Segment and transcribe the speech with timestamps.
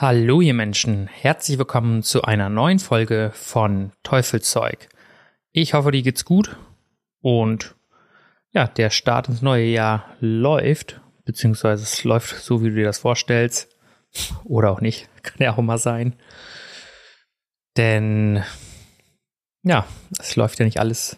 [0.00, 4.88] Hallo ihr Menschen, herzlich willkommen zu einer neuen Folge von Teufelzeug.
[5.50, 6.56] Ich hoffe, dir geht's gut
[7.20, 7.74] und
[8.52, 13.00] ja, der Start ins neue Jahr läuft, beziehungsweise es läuft so, wie du dir das
[13.00, 13.76] vorstellst.
[14.44, 16.14] Oder auch nicht, kann ja auch mal sein.
[17.76, 18.44] Denn
[19.64, 19.84] ja,
[20.16, 21.16] es läuft ja nicht alles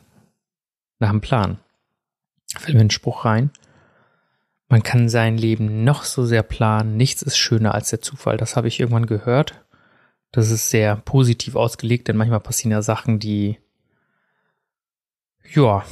[1.01, 1.59] nach dem Plan.
[2.57, 3.51] Fällt mir ein Spruch rein.
[4.71, 8.37] Man kann sein Leben noch so sehr planen, nichts ist schöner als der Zufall.
[8.37, 9.65] Das habe ich irgendwann gehört.
[10.31, 13.59] Das ist sehr positiv ausgelegt, denn manchmal passieren ja Sachen, die
[15.53, 15.85] ja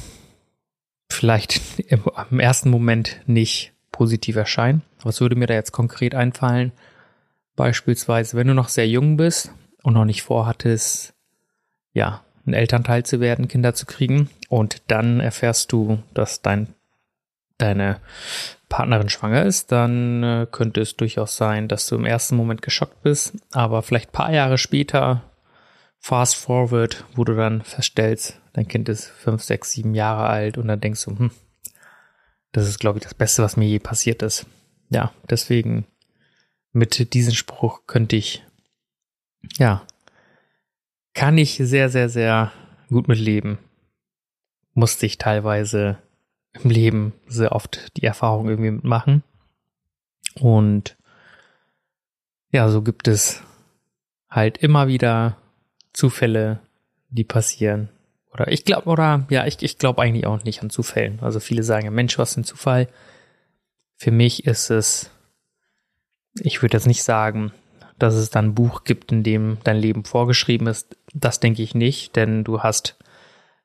[1.11, 4.81] vielleicht im, im ersten Moment nicht positiv erscheinen.
[5.03, 6.71] Was würde mir da jetzt konkret einfallen?
[7.57, 9.51] Beispielsweise, wenn du noch sehr jung bist
[9.83, 11.13] und noch nicht vorhattest,
[11.91, 16.73] ja, ein Elternteil zu werden, Kinder zu kriegen, und dann erfährst du, dass dein
[17.57, 17.99] deine
[18.69, 23.01] Partnerin schwanger ist, dann äh, könnte es durchaus sein, dass du im ersten Moment geschockt
[23.01, 25.23] bist, aber vielleicht paar Jahre später,
[25.97, 30.67] fast forward, wo du dann feststellst, dein Kind ist fünf, sechs, sieben Jahre alt und
[30.67, 31.31] dann denkst du, hm,
[32.51, 34.45] das ist, glaube ich, das Beste, was mir je passiert ist.
[34.89, 35.85] Ja, deswegen
[36.71, 38.43] mit diesem Spruch könnte ich,
[39.57, 39.85] ja,
[41.13, 42.51] kann ich sehr, sehr, sehr
[42.89, 43.57] gut mitleben.
[44.73, 45.97] Musste ich teilweise
[46.53, 49.23] im Leben sehr oft die Erfahrung irgendwie mitmachen.
[50.35, 50.97] Und
[52.51, 53.43] ja, so gibt es
[54.29, 55.37] halt immer wieder
[55.93, 56.59] Zufälle,
[57.09, 57.89] die passieren.
[58.33, 61.19] Oder ich glaube, oder ja, ich, ich glaube eigentlich auch nicht an Zufällen.
[61.21, 62.87] Also viele sagen ja, Mensch, was ist ein Zufall?
[63.95, 65.11] Für mich ist es,
[66.39, 67.51] ich würde jetzt nicht sagen,
[67.97, 70.95] dass es dann ein Buch gibt, in dem dein Leben vorgeschrieben ist.
[71.13, 72.97] Das denke ich nicht, denn du hast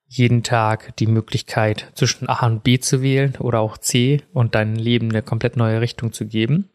[0.06, 4.76] jeden Tag die Möglichkeit, zwischen A und B zu wählen oder auch C und dein
[4.76, 6.69] Leben eine komplett neue Richtung zu geben.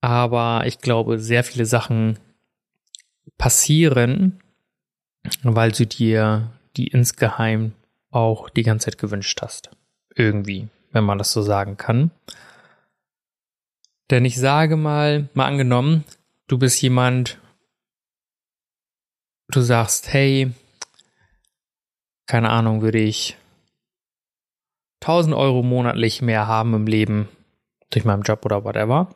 [0.00, 2.18] Aber ich glaube, sehr viele Sachen
[3.36, 4.40] passieren,
[5.42, 7.72] weil du dir die insgeheim
[8.10, 9.70] auch die ganze Zeit gewünscht hast.
[10.14, 12.10] Irgendwie, wenn man das so sagen kann.
[14.10, 16.04] Denn ich sage mal, mal angenommen,
[16.48, 17.38] du bist jemand,
[19.48, 20.52] du sagst, hey,
[22.30, 23.36] keine Ahnung, würde ich
[25.00, 27.28] 1000 Euro monatlich mehr haben im Leben
[27.90, 29.08] durch meinen Job oder whatever,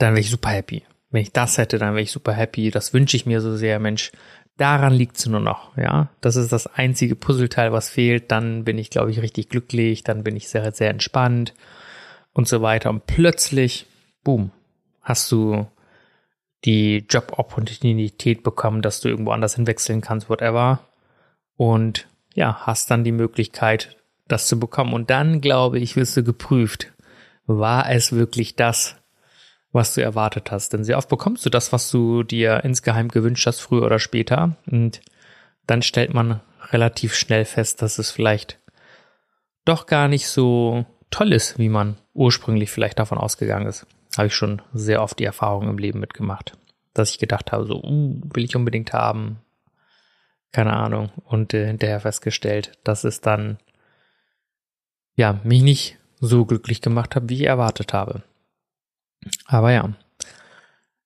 [0.00, 0.82] dann wäre ich super happy.
[1.10, 2.72] Wenn ich das hätte, dann wäre ich super happy.
[2.72, 4.10] Das wünsche ich mir so sehr, Mensch.
[4.56, 6.08] Daran liegt es nur noch, ja.
[6.20, 8.32] Das ist das einzige Puzzleteil, was fehlt.
[8.32, 10.02] Dann bin ich, glaube ich, richtig glücklich.
[10.02, 11.54] Dann bin ich sehr, sehr entspannt
[12.32, 12.90] und so weiter.
[12.90, 13.86] Und plötzlich,
[14.24, 14.50] boom,
[15.00, 15.68] hast du
[16.64, 20.80] die Job-Opportunität bekommen, dass du irgendwo anders hinwechseln kannst, whatever
[21.60, 23.98] und ja, hast dann die Möglichkeit,
[24.28, 24.94] das zu bekommen.
[24.94, 26.90] Und dann, glaube ich, wirst du geprüft,
[27.44, 28.96] war es wirklich das,
[29.70, 30.72] was du erwartet hast.
[30.72, 34.56] Denn sehr oft bekommst du das, was du dir insgeheim gewünscht hast, früher oder später.
[34.70, 35.02] Und
[35.66, 36.40] dann stellt man
[36.70, 38.58] relativ schnell fest, dass es vielleicht
[39.66, 43.86] doch gar nicht so toll ist, wie man ursprünglich vielleicht davon ausgegangen ist.
[44.16, 46.56] Habe ich schon sehr oft die Erfahrung im Leben mitgemacht,
[46.94, 49.40] dass ich gedacht habe, so, uh, will ich unbedingt haben,
[50.52, 53.58] keine Ahnung, und äh, hinterher festgestellt, dass es dann
[55.14, 58.22] ja mich nicht so glücklich gemacht hat, wie ich erwartet habe.
[59.46, 59.92] Aber ja,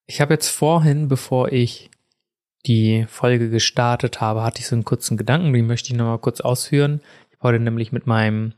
[0.07, 1.91] ich habe jetzt vorhin, bevor ich
[2.67, 6.41] die Folge gestartet habe, hatte ich so einen kurzen Gedanken, den möchte ich nochmal kurz
[6.41, 7.01] ausführen.
[7.31, 8.55] Ich habe heute nämlich mit meinem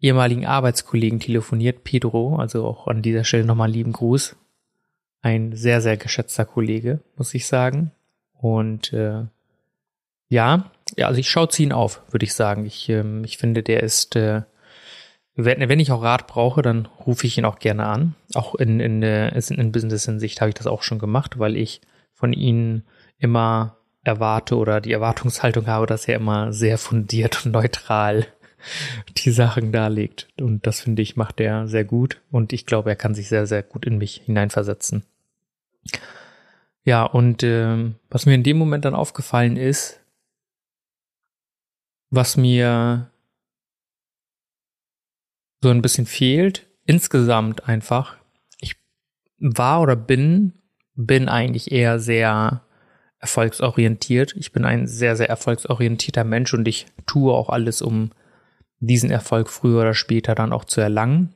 [0.00, 4.36] ehemaligen Arbeitskollegen telefoniert, Pedro, also auch an dieser Stelle nochmal lieben Gruß.
[5.22, 7.92] Ein sehr, sehr geschätzter Kollege, muss ich sagen.
[8.32, 9.24] Und äh,
[10.32, 12.64] ja, ja, also ich schaue ihn auf, würde ich sagen.
[12.64, 14.42] Ich, ähm, ich finde, der ist, äh,
[15.34, 18.14] wenn, ich auch Rat brauche, dann rufe ich ihn auch gerne an.
[18.32, 21.82] Auch in, in, äh, in Business-Hinsicht habe ich das auch schon gemacht, weil ich
[22.14, 22.82] von ihm
[23.18, 28.26] immer erwarte oder die Erwartungshaltung habe, dass er immer sehr fundiert und neutral
[29.18, 30.28] die Sachen darlegt.
[30.40, 32.22] Und das finde ich, macht er sehr gut.
[32.30, 35.04] Und ich glaube, er kann sich sehr, sehr gut in mich hineinversetzen.
[36.84, 40.01] Ja, und äh, was mir in dem Moment dann aufgefallen ist,
[42.12, 43.10] was mir
[45.62, 48.16] so ein bisschen fehlt, insgesamt einfach,
[48.60, 48.76] ich
[49.38, 50.52] war oder bin,
[50.94, 52.62] bin eigentlich eher sehr
[53.18, 54.34] erfolgsorientiert.
[54.36, 58.10] Ich bin ein sehr, sehr erfolgsorientierter Mensch und ich tue auch alles, um
[58.78, 61.34] diesen Erfolg früher oder später dann auch zu erlangen.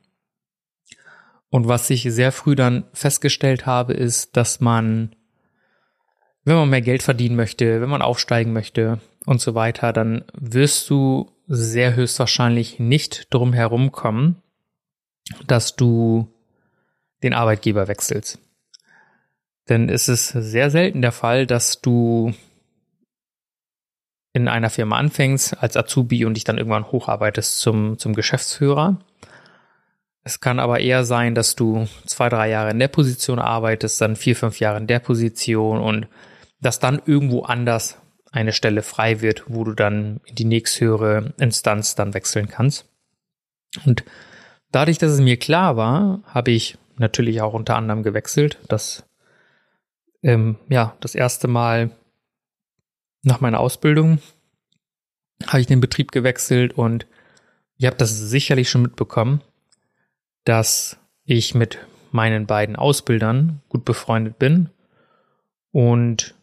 [1.49, 5.15] Und was ich sehr früh dann festgestellt habe, ist, dass man,
[6.43, 10.89] wenn man mehr Geld verdienen möchte, wenn man aufsteigen möchte und so weiter, dann wirst
[10.89, 14.41] du sehr höchstwahrscheinlich nicht drum herum kommen,
[15.45, 16.33] dass du
[17.23, 18.39] den Arbeitgeber wechselst.
[19.67, 22.33] Denn es ist sehr selten der Fall, dass du
[24.31, 28.97] in einer Firma anfängst als Azubi und dich dann irgendwann hocharbeitest zum, zum Geschäftsführer.
[30.23, 34.15] Es kann aber eher sein, dass du zwei, drei Jahre in der Position arbeitest, dann
[34.15, 36.07] vier, fünf Jahre in der Position und
[36.61, 37.97] dass dann irgendwo anders
[38.37, 42.85] eine Stelle frei wird, wo du dann in die nächsthöhere Instanz dann wechseln kannst.
[43.85, 44.03] Und
[44.71, 48.59] dadurch, dass es mir klar war, habe ich natürlich auch unter anderem gewechselt.
[48.67, 49.03] Das
[50.21, 51.91] ähm, ja, das erste Mal
[53.23, 54.19] nach meiner Ausbildung
[55.45, 57.07] habe ich den Betrieb gewechselt und
[57.77, 59.41] ihr habt das sicherlich schon mitbekommen,
[60.43, 61.79] dass ich mit
[62.11, 64.69] meinen beiden Ausbildern gut befreundet bin
[65.71, 66.35] und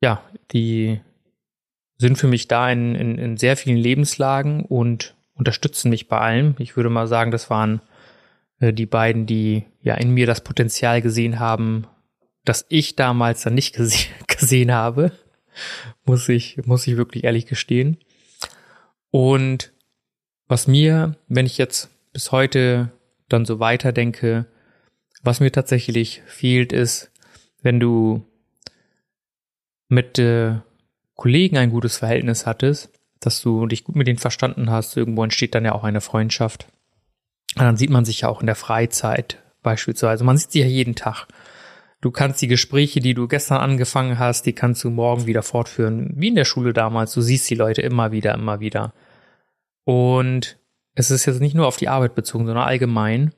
[0.00, 0.22] ja,
[0.54, 1.00] die
[1.98, 6.54] sind für mich da in, in, in sehr vielen Lebenslagen und unterstützen mich bei allem.
[6.58, 7.82] Ich würde mal sagen, das waren
[8.60, 11.86] äh, die beiden, die ja in mir das Potenzial gesehen haben,
[12.44, 15.12] das ich damals dann nicht gese gesehen habe.
[16.04, 17.98] Muss ich, muss ich wirklich ehrlich gestehen.
[19.10, 19.72] Und
[20.46, 22.92] was mir, wenn ich jetzt bis heute
[23.28, 24.46] dann so weiterdenke,
[25.22, 27.10] was mir tatsächlich fehlt, ist,
[27.62, 28.24] wenn du
[29.94, 30.56] mit äh,
[31.14, 35.54] Kollegen ein gutes Verhältnis hattest, dass du dich gut mit denen verstanden hast, irgendwo entsteht
[35.54, 36.66] dann ja auch eine Freundschaft.
[37.56, 40.24] Und dann sieht man sich ja auch in der Freizeit beispielsweise.
[40.24, 41.26] Man sieht sich ja jeden Tag.
[42.00, 46.12] Du kannst die Gespräche, die du gestern angefangen hast, die kannst du morgen wieder fortführen,
[46.16, 47.14] wie in der Schule damals.
[47.14, 48.92] Du siehst die Leute immer wieder, immer wieder.
[49.84, 50.58] Und
[50.94, 53.32] es ist jetzt nicht nur auf die Arbeit bezogen, sondern allgemein.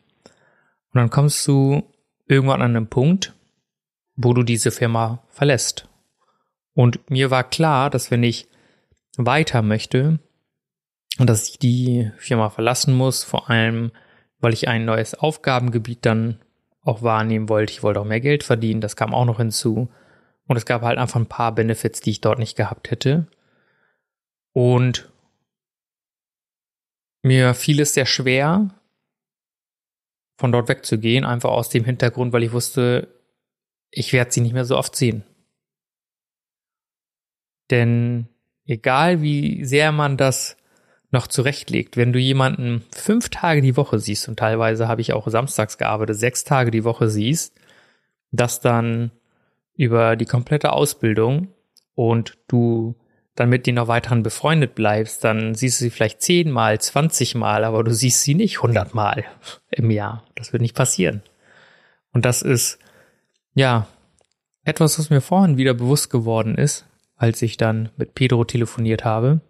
[0.93, 1.85] Und dann kommst du
[2.27, 3.35] irgendwann an einen Punkt,
[4.17, 5.89] wo du diese Firma verlässt.
[6.77, 8.49] Und mir war klar, dass wenn ich
[9.17, 10.19] weiter möchte
[11.19, 13.93] und dass ich die Firma verlassen muss, vor allem
[14.41, 16.39] weil ich ein neues Aufgabengebiet dann
[16.83, 17.73] auch wahrnehmen wollte.
[17.73, 19.89] Ich wollte auch mehr Geld verdienen, das kam auch noch hinzu.
[20.47, 23.27] Und es gab halt einfach ein paar Benefits, die ich dort nicht gehabt hätte.
[24.53, 25.11] Und
[27.23, 28.69] mir fiel es sehr schwer,
[30.37, 33.09] von dort wegzugehen, einfach aus dem Hintergrund, weil ich wusste,
[33.91, 35.25] ich werde sie nicht mehr so oft sehen.
[37.71, 38.29] Denn
[38.67, 40.57] egal wie sehr man das
[41.11, 41.97] noch zurechtlegt.
[41.97, 46.19] Wenn du jemanden fünf Tage die Woche siehst, und teilweise habe ich auch samstags gearbeitet,
[46.19, 47.55] sechs Tage die Woche siehst,
[48.33, 49.13] das dann
[49.77, 51.49] über die komplette Ausbildung
[51.95, 52.97] und du
[53.35, 57.85] dann mit denen noch weiterhin befreundet bleibst, dann siehst du sie vielleicht zehnmal, zwanzigmal, aber
[57.85, 59.25] du siehst sie nicht hundertmal
[59.71, 60.25] im Jahr.
[60.35, 61.23] Das wird nicht passieren.
[62.13, 62.79] Und das ist,
[63.55, 63.87] ja,
[64.65, 66.87] etwas, was mir vorhin wieder bewusst geworden ist,
[67.17, 69.41] als ich dann mit Pedro telefoniert habe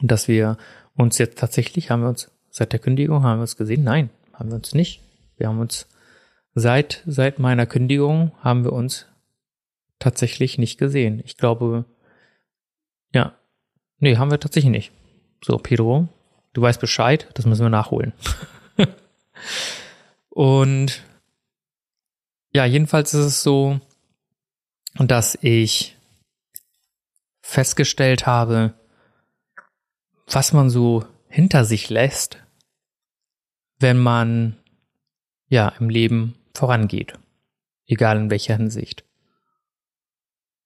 [0.00, 0.56] dass wir
[0.96, 3.84] uns jetzt tatsächlich, haben wir uns seit der Kündigung, haben wir uns gesehen?
[3.84, 5.00] Nein, haben wir uns nicht.
[5.36, 5.86] Wir haben uns
[6.54, 9.06] seit, seit meiner Kündigung haben wir uns
[9.98, 11.22] tatsächlich nicht gesehen.
[11.24, 11.84] Ich glaube,
[13.12, 13.34] ja,
[13.98, 14.92] nee, haben wir tatsächlich nicht.
[15.42, 16.08] So, Pedro,
[16.52, 18.12] du weißt Bescheid, das müssen wir nachholen.
[20.28, 21.02] Und
[22.52, 23.80] ja, jedenfalls ist es so,
[24.98, 25.96] dass ich
[27.40, 28.74] festgestellt habe,
[30.26, 32.38] was man so hinter sich lässt,
[33.78, 34.56] wenn man
[35.48, 37.14] ja im Leben vorangeht,
[37.86, 39.04] egal in welcher Hinsicht.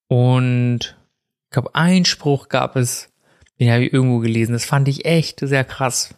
[0.08, 0.96] Und
[1.44, 3.12] ich glaube, ein Spruch gab es,
[3.58, 6.14] den habe ich irgendwo gelesen, das fand ich echt sehr krass.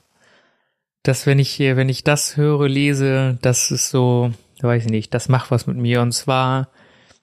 [1.02, 5.14] Dass wenn ich hier, wenn ich das höre, lese, das ist so, weiß ich nicht,
[5.14, 6.00] das macht was mit mir.
[6.00, 6.70] Und zwar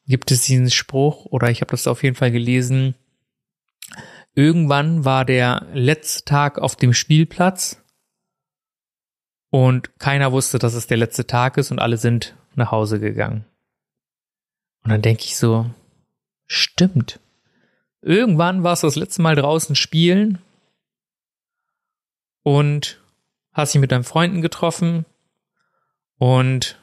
[0.07, 2.95] gibt es diesen Spruch, oder ich habe das auf jeden Fall gelesen,
[4.35, 7.83] Irgendwann war der letzte Tag auf dem Spielplatz
[9.49, 13.45] und keiner wusste, dass es der letzte Tag ist und alle sind nach Hause gegangen.
[14.83, 15.69] Und dann denke ich so,
[16.47, 17.19] stimmt.
[18.01, 20.39] Irgendwann warst du das letzte Mal draußen spielen
[22.41, 23.01] und
[23.53, 25.05] hast dich mit deinen Freunden getroffen
[26.17, 26.79] und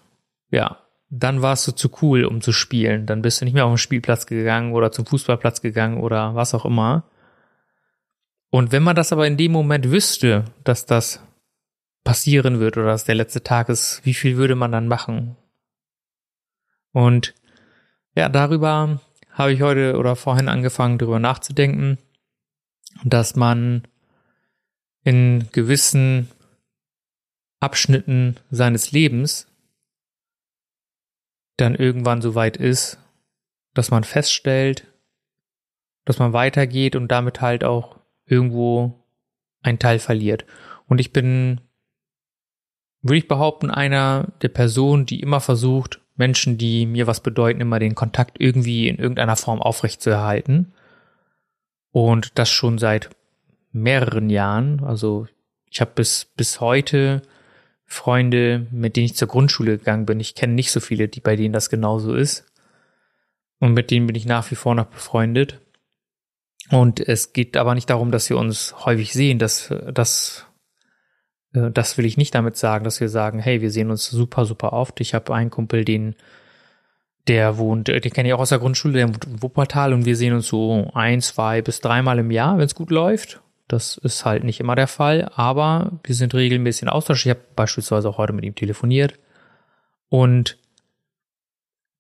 [0.51, 0.79] ja,
[1.11, 3.07] dann warst du zu cool, um zu spielen.
[3.07, 6.55] Dann bist du nicht mehr auf den Spielplatz gegangen oder zum Fußballplatz gegangen oder was
[6.55, 7.05] auch immer.
[8.51, 11.21] Und wenn man das aber in dem Moment wüsste, dass das
[12.05, 15.37] passieren wird oder dass der letzte Tag ist, wie viel würde man dann machen?
[16.93, 17.35] Und
[18.17, 21.99] ja, darüber habe ich heute oder vorhin angefangen, darüber nachzudenken,
[23.05, 23.87] dass man
[25.05, 26.29] in gewissen
[27.61, 29.47] Abschnitten seines Lebens
[31.57, 32.99] dann irgendwann so weit ist,
[33.75, 34.87] dass man feststellt,
[36.05, 38.00] dass man weitergeht und damit halt auch
[38.31, 39.05] irgendwo
[39.63, 40.45] ein Teil verliert.
[40.87, 41.61] Und ich bin,
[43.03, 47.79] würde ich behaupten, einer der Personen, die immer versucht, Menschen, die mir was bedeuten, immer
[47.79, 50.73] den Kontakt irgendwie in irgendeiner Form aufrechtzuerhalten.
[51.93, 53.11] Und das schon seit
[53.73, 54.85] mehreren Jahren.
[54.85, 55.27] Also
[55.71, 57.23] ich habe bis, bis heute
[57.85, 60.21] Freunde, mit denen ich zur Grundschule gegangen bin.
[60.21, 62.47] Ich kenne nicht so viele, die bei denen das genauso ist.
[63.59, 65.61] Und mit denen bin ich nach wie vor noch befreundet.
[66.69, 69.39] Und es geht aber nicht darum, dass wir uns häufig sehen.
[69.39, 70.47] Das, das,
[71.53, 74.45] äh, das will ich nicht damit sagen, dass wir sagen, hey, wir sehen uns super,
[74.45, 75.01] super oft.
[75.01, 76.15] Ich habe einen Kumpel, den,
[77.27, 80.17] der wohnt, den kenne ich auch aus der Grundschule, der wohnt in Wuppertal und wir
[80.17, 83.41] sehen uns so ein, zwei bis dreimal im Jahr, wenn es gut läuft.
[83.69, 87.25] Das ist halt nicht immer der Fall, aber wir sind regelmäßig in Austausch.
[87.25, 89.19] Ich habe beispielsweise auch heute mit ihm telefoniert.
[90.09, 90.59] Und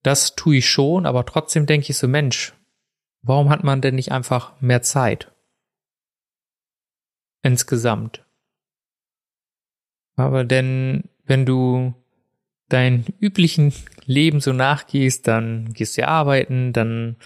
[0.02, 2.54] das tue ich schon, aber trotzdem denke ich so, Mensch,
[3.22, 5.32] warum hat man denn nicht einfach mehr Zeit?
[7.42, 8.24] Insgesamt.
[10.16, 11.94] Aber denn, wenn du
[12.68, 13.72] dein üblichen
[14.04, 17.16] Leben so nachgehst, dann gehst du arbeiten, dann,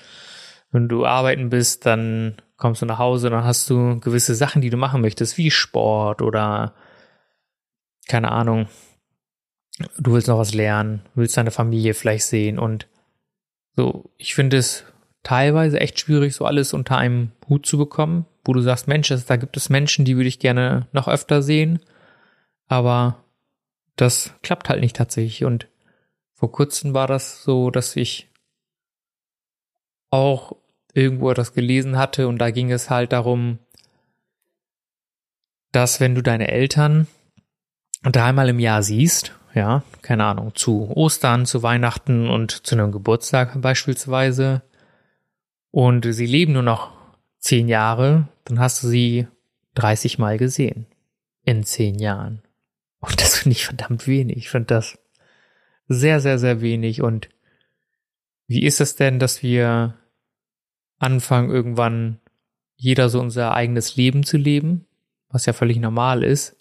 [0.70, 4.70] wenn du arbeiten bist, dann kommst du nach Hause, dann hast du gewisse Sachen, die
[4.70, 6.74] du machen möchtest, wie Sport oder
[8.08, 8.68] keine Ahnung.
[9.98, 12.88] Du willst noch was lernen, willst deine Familie vielleicht sehen und
[13.76, 14.84] so, ich finde es
[15.24, 19.36] teilweise echt schwierig, so alles unter einem Hut zu bekommen, wo du sagst, Mensch, da
[19.36, 21.80] gibt es Menschen, die würde ich gerne noch öfter sehen,
[22.68, 23.24] aber
[23.96, 25.44] das klappt halt nicht tatsächlich.
[25.44, 25.66] Und
[26.34, 28.28] vor kurzem war das so, dass ich
[30.10, 30.56] auch
[30.92, 33.58] irgendwo etwas gelesen hatte und da ging es halt darum,
[35.72, 37.08] dass wenn du deine Eltern
[38.02, 43.60] dreimal im Jahr siehst, ja, keine Ahnung, zu Ostern, zu Weihnachten und zu einem Geburtstag
[43.60, 44.62] beispielsweise,
[45.74, 46.92] und sie leben nur noch
[47.40, 49.26] zehn Jahre, dann hast du sie
[49.74, 50.86] 30 Mal gesehen.
[51.42, 52.42] In zehn Jahren.
[53.00, 54.36] Und das finde ich verdammt wenig.
[54.36, 54.96] Ich finde das
[55.88, 57.02] sehr, sehr, sehr wenig.
[57.02, 57.28] Und
[58.46, 59.98] wie ist es denn, dass wir
[61.00, 62.20] anfangen, irgendwann
[62.76, 64.86] jeder so unser eigenes Leben zu leben,
[65.28, 66.56] was ja völlig normal ist,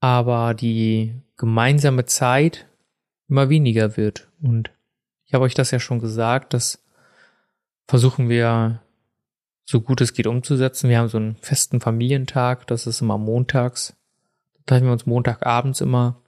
[0.00, 2.66] aber die gemeinsame Zeit
[3.28, 4.28] immer weniger wird.
[4.42, 4.72] Und
[5.24, 6.83] ich habe euch das ja schon gesagt, das
[7.86, 8.80] versuchen wir
[9.64, 10.90] so gut es geht umzusetzen.
[10.90, 13.96] Wir haben so einen festen Familientag, das ist immer montags.
[14.54, 16.22] Da treffen wir uns montagabends immer.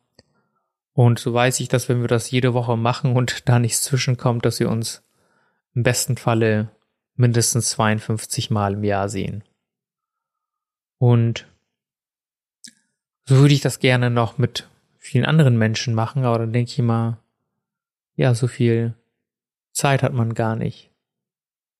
[0.92, 4.46] Und so weiß ich, dass wenn wir das jede Woche machen und da nichts zwischenkommt,
[4.46, 5.02] dass wir uns
[5.74, 6.70] im besten Falle
[7.16, 9.44] mindestens 52 Mal im Jahr sehen.
[10.98, 11.46] Und
[13.24, 16.78] so würde ich das gerne noch mit vielen anderen Menschen machen, aber dann denke ich
[16.78, 17.22] immer,
[18.14, 18.94] ja, so viel
[19.72, 20.90] Zeit hat man gar nicht.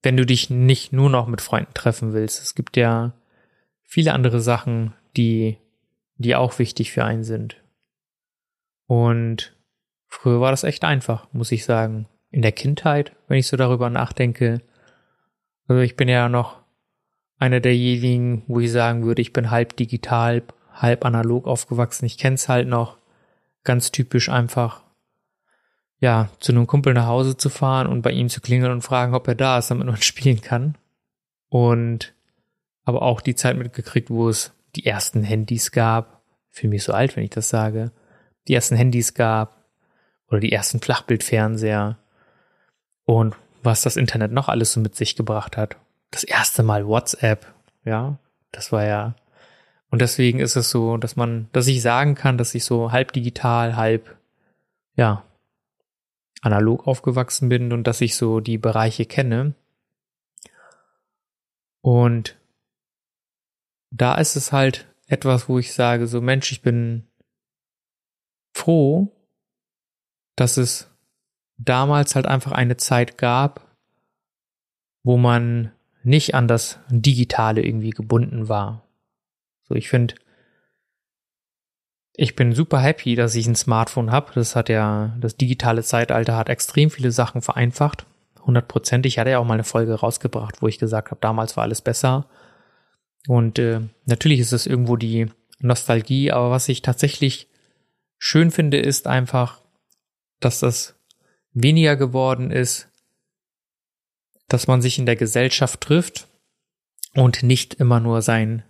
[0.06, 3.12] Wenn du dich nicht nur noch mit Freunden treffen willst, es gibt ja
[3.82, 5.58] viele andere Sachen, die,
[6.14, 7.56] die auch wichtig für einen sind.
[8.86, 9.56] Und
[10.06, 13.90] früher war das echt einfach, muss ich sagen in der Kindheit, wenn ich so darüber
[13.90, 14.60] nachdenke.
[15.66, 16.60] Also ich bin ja noch
[17.40, 22.04] einer derjenigen, wo ich sagen würde, ich bin halb digital, halb analog aufgewachsen.
[22.04, 22.98] Ich kenne es halt noch
[23.64, 24.84] ganz typisch einfach,
[25.98, 29.14] ja, zu einem Kumpel nach Hause zu fahren und bei ihm zu klingeln und fragen,
[29.14, 30.76] ob er da ist, damit man spielen kann.
[31.48, 32.14] Und
[32.84, 36.22] aber auch die Zeit mitgekriegt, wo es die ersten Handys gab.
[36.50, 37.90] Fühle mich so alt, wenn ich das sage.
[38.46, 39.64] Die ersten Handys gab
[40.28, 41.98] oder die ersten Flachbildfernseher
[43.04, 45.76] und was das Internet noch alles so mit sich gebracht hat.
[46.10, 47.46] Das erste Mal WhatsApp,
[47.84, 48.18] ja,
[48.52, 49.16] das war ja.
[49.90, 53.12] Und deswegen ist es so, dass man, dass ich sagen kann, dass ich so halb
[53.12, 54.16] digital, halb,
[54.94, 55.24] ja,
[56.46, 59.54] analog aufgewachsen bin und dass ich so die Bereiche kenne.
[61.82, 62.38] Und
[63.90, 67.06] da ist es halt etwas, wo ich sage, so Mensch, ich bin
[68.54, 69.12] froh,
[70.36, 70.90] dass es
[71.58, 73.76] damals halt einfach eine Zeit gab,
[75.02, 75.72] wo man
[76.02, 78.86] nicht an das Digitale irgendwie gebunden war.
[79.62, 80.14] So, ich finde,
[82.18, 84.32] ich bin super happy, dass ich ein Smartphone habe.
[84.34, 88.06] Das hat ja, das digitale Zeitalter hat extrem viele Sachen vereinfacht.
[88.40, 89.14] Hundertprozentig.
[89.14, 91.82] Ich hatte ja auch mal eine Folge rausgebracht, wo ich gesagt habe, damals war alles
[91.82, 92.26] besser.
[93.28, 95.26] Und äh, natürlich ist es irgendwo die
[95.58, 97.48] Nostalgie, aber was ich tatsächlich
[98.18, 99.60] schön finde, ist einfach,
[100.40, 100.98] dass das
[101.52, 102.88] weniger geworden ist,
[104.48, 106.28] dass man sich in der Gesellschaft trifft
[107.14, 108.62] und nicht immer nur sein,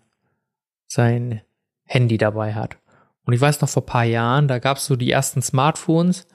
[0.86, 1.42] sein
[1.84, 2.78] Handy dabei hat.
[3.26, 6.26] Und ich weiß noch vor paar Jahren, da gab es so die ersten Smartphones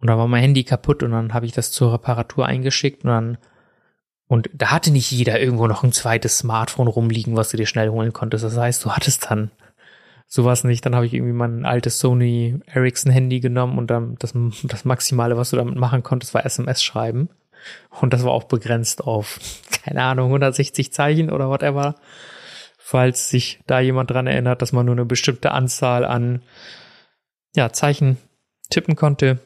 [0.00, 3.10] und da war mein Handy kaputt und dann habe ich das zur Reparatur eingeschickt und
[3.10, 3.38] dann
[4.28, 7.88] und da hatte nicht jeder irgendwo noch ein zweites Smartphone rumliegen, was du dir schnell
[7.88, 8.44] holen konntest.
[8.44, 9.50] Das heißt, du hattest dann
[10.26, 10.84] sowas nicht.
[10.84, 15.38] Dann habe ich irgendwie mein altes Sony Ericsson Handy genommen und dann das, das Maximale,
[15.38, 17.30] was du damit machen konntest, war SMS schreiben.
[18.02, 19.40] Und das war auch begrenzt auf,
[19.82, 21.94] keine Ahnung, 160 Zeichen oder whatever
[22.90, 26.40] falls sich da jemand dran erinnert, dass man nur eine bestimmte Anzahl an
[27.54, 28.16] ja, Zeichen
[28.70, 29.40] tippen konnte.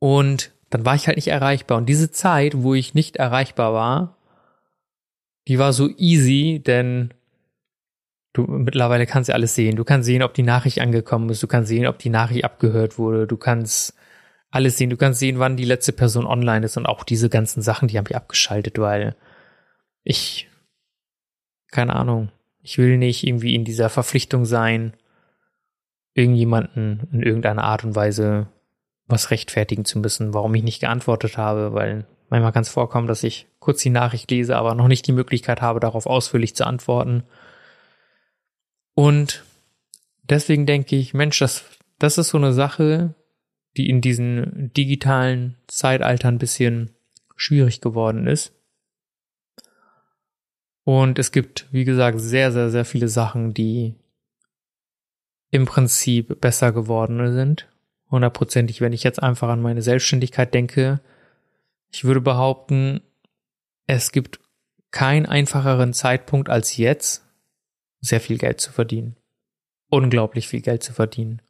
[0.00, 1.78] Und dann war ich halt nicht erreichbar.
[1.78, 4.16] Und diese Zeit, wo ich nicht erreichbar war,
[5.46, 7.14] die war so easy, denn
[8.32, 9.76] du mittlerweile kannst ja alles sehen.
[9.76, 11.40] Du kannst sehen, ob die Nachricht angekommen ist.
[11.40, 13.28] Du kannst sehen, ob die Nachricht abgehört wurde.
[13.28, 13.94] Du kannst
[14.50, 14.90] alles sehen.
[14.90, 17.96] Du kannst sehen, wann die letzte Person online ist und auch diese ganzen Sachen, die
[17.96, 19.14] habe ich abgeschaltet, weil
[20.02, 20.48] ich
[21.72, 22.30] keine Ahnung,
[22.62, 24.92] ich will nicht irgendwie in dieser Verpflichtung sein,
[26.14, 28.46] irgendjemanden in irgendeiner Art und Weise
[29.08, 33.24] was rechtfertigen zu müssen, warum ich nicht geantwortet habe, weil manchmal kann es vorkommen, dass
[33.24, 37.24] ich kurz die Nachricht lese, aber noch nicht die Möglichkeit habe, darauf ausführlich zu antworten.
[38.94, 39.42] Und
[40.22, 41.64] deswegen denke ich, Mensch, das,
[41.98, 43.14] das ist so eine Sache,
[43.76, 46.90] die in diesem digitalen Zeitalter ein bisschen
[47.36, 48.52] schwierig geworden ist.
[50.84, 53.94] Und es gibt, wie gesagt, sehr, sehr, sehr viele Sachen, die
[55.50, 57.68] im Prinzip besser geworden sind.
[58.10, 61.00] Hundertprozentig, wenn ich jetzt einfach an meine Selbstständigkeit denke.
[61.90, 63.00] Ich würde behaupten,
[63.86, 64.40] es gibt
[64.90, 67.24] keinen einfacheren Zeitpunkt als jetzt,
[68.00, 69.16] sehr viel Geld zu verdienen.
[69.88, 71.40] Unglaublich viel Geld zu verdienen.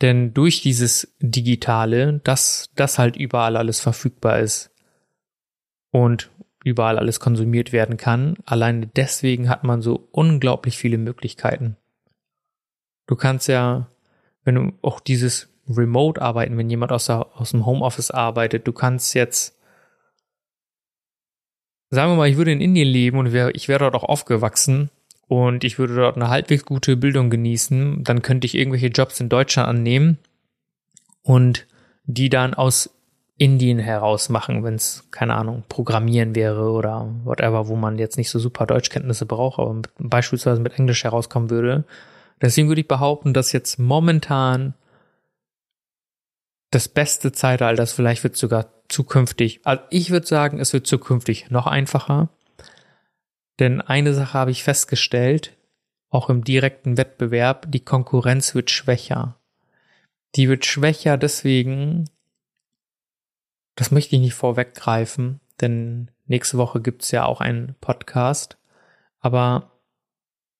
[0.00, 4.70] Denn durch dieses Digitale, dass das halt überall alles verfügbar ist
[5.90, 6.30] und
[6.64, 8.36] überall alles konsumiert werden kann.
[8.44, 11.76] Alleine deswegen hat man so unglaublich viele Möglichkeiten.
[13.06, 13.88] Du kannst ja,
[14.44, 18.72] wenn du auch dieses Remote arbeiten, wenn jemand aus, der, aus dem Homeoffice arbeitet, du
[18.72, 19.58] kannst jetzt,
[21.90, 24.90] sagen wir mal, ich würde in Indien leben und ich wäre dort auch aufgewachsen
[25.28, 29.28] und ich würde dort eine halbwegs gute Bildung genießen, dann könnte ich irgendwelche Jobs in
[29.28, 30.18] Deutschland annehmen
[31.22, 31.66] und
[32.04, 32.90] die dann aus
[33.40, 38.28] Indien heraus machen, wenn es, keine Ahnung, Programmieren wäre oder whatever, wo man jetzt nicht
[38.28, 41.84] so super Deutschkenntnisse braucht, aber mit, beispielsweise mit Englisch herauskommen würde.
[42.42, 44.74] Deswegen würde ich behaupten, dass jetzt momentan
[46.70, 51.50] das beste Zeitalter ist, vielleicht wird sogar zukünftig, also ich würde sagen, es wird zukünftig
[51.50, 52.28] noch einfacher.
[53.58, 55.56] Denn eine Sache habe ich festgestellt,
[56.10, 59.36] auch im direkten Wettbewerb, die Konkurrenz wird schwächer.
[60.34, 62.04] Die wird schwächer deswegen,
[63.80, 68.58] das möchte ich nicht vorweggreifen, denn nächste Woche gibt's ja auch einen Podcast.
[69.20, 69.72] Aber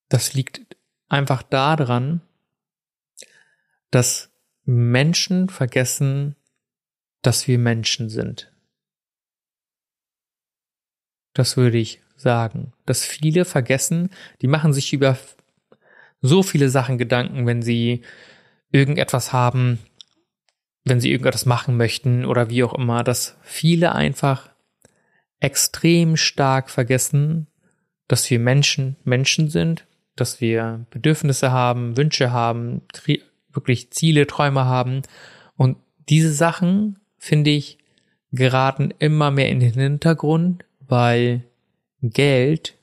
[0.08, 0.78] das liegt
[1.10, 2.22] einfach daran,
[3.90, 4.30] dass
[4.64, 6.34] Menschen vergessen,
[7.20, 8.54] dass wir Menschen sind.
[11.34, 12.72] Das würde ich sagen.
[12.86, 14.08] Dass viele vergessen,
[14.40, 15.18] die machen sich über
[16.22, 18.00] so viele Sachen Gedanken, wenn sie
[18.72, 19.78] irgendetwas haben,
[20.84, 24.50] wenn sie irgendetwas machen möchten oder wie auch immer, dass viele einfach
[25.40, 27.46] extrem stark vergessen,
[28.08, 32.82] dass wir Menschen Menschen sind, dass wir Bedürfnisse haben, Wünsche haben,
[33.52, 35.02] wirklich Ziele, Träume haben.
[35.56, 35.76] Und
[36.08, 37.78] diese Sachen, finde ich,
[38.32, 41.44] geraten immer mehr in den Hintergrund, weil
[42.02, 42.74] Geld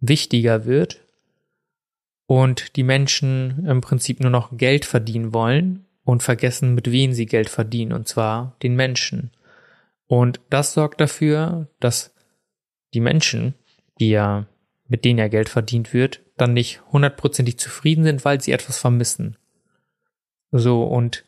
[0.00, 1.00] wichtiger wird
[2.26, 7.26] und die Menschen im Prinzip nur noch Geld verdienen wollen und vergessen, mit wem sie
[7.26, 9.30] Geld verdienen, und zwar den Menschen.
[10.06, 12.12] Und das sorgt dafür, dass
[12.94, 13.54] die Menschen,
[14.00, 14.46] die ja,
[14.88, 19.36] mit denen ja Geld verdient wird, dann nicht hundertprozentig zufrieden sind, weil sie etwas vermissen.
[20.50, 21.24] So, und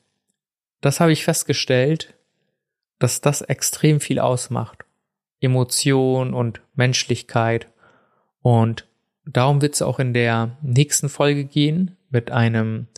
[0.81, 2.15] das habe ich festgestellt,
[2.99, 4.85] dass das extrem viel ausmacht.
[5.41, 7.69] Emotion und Menschlichkeit.
[8.41, 8.89] Und
[9.25, 12.89] darum wird es auch in der nächsten Folge gehen mit einem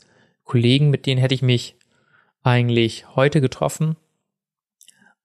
[0.44, 1.76] Kollegen, mit denen hätte ich mich
[2.42, 3.96] eigentlich heute getroffen.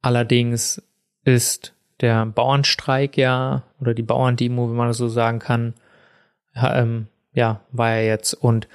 [0.02, 0.82] Allerdings
[1.24, 5.74] ist der Bauernstreik ja oder die Bauerndemo, wenn man das so sagen kann,
[6.56, 8.34] ähm, ja, war ja jetzt.
[8.34, 8.68] Und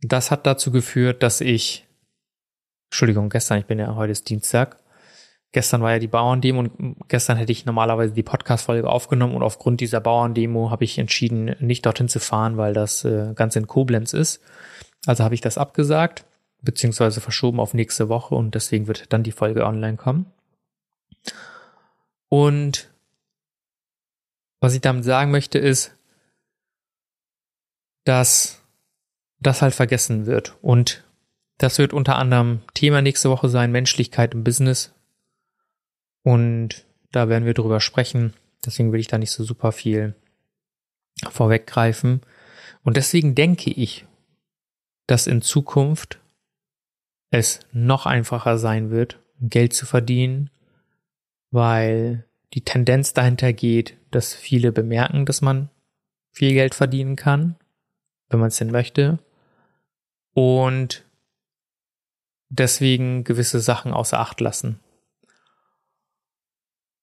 [0.00, 1.86] das hat dazu geführt, dass ich,
[2.90, 4.78] Entschuldigung, gestern, ich bin ja heute ist Dienstag,
[5.52, 9.80] gestern war ja die Bauerndemo und gestern hätte ich normalerweise die Podcast-Folge aufgenommen und aufgrund
[9.80, 14.12] dieser Bauerndemo habe ich entschieden, nicht dorthin zu fahren, weil das äh, ganz in Koblenz
[14.12, 14.40] ist.
[15.06, 16.24] Also habe ich das abgesagt,
[16.62, 20.26] beziehungsweise verschoben auf nächste Woche und deswegen wird dann die Folge online kommen.
[22.28, 22.90] Und
[24.60, 25.94] was ich damit sagen möchte ist,
[28.04, 28.62] dass
[29.40, 30.56] das halt vergessen wird.
[30.62, 31.04] Und
[31.58, 34.92] das wird unter anderem Thema nächste Woche sein, Menschlichkeit im Business.
[36.22, 38.32] Und da werden wir drüber sprechen.
[38.64, 40.14] Deswegen will ich da nicht so super viel
[41.30, 42.22] vorweggreifen.
[42.82, 44.06] Und deswegen denke ich,
[45.06, 46.20] dass in Zukunft
[47.30, 50.50] es noch einfacher sein wird, Geld zu verdienen,
[51.50, 55.70] weil die Tendenz dahinter geht, dass viele bemerken, dass man
[56.30, 57.56] viel Geld verdienen kann,
[58.28, 59.18] wenn man es denn möchte,
[60.32, 61.04] und
[62.48, 64.80] deswegen gewisse Sachen außer Acht lassen.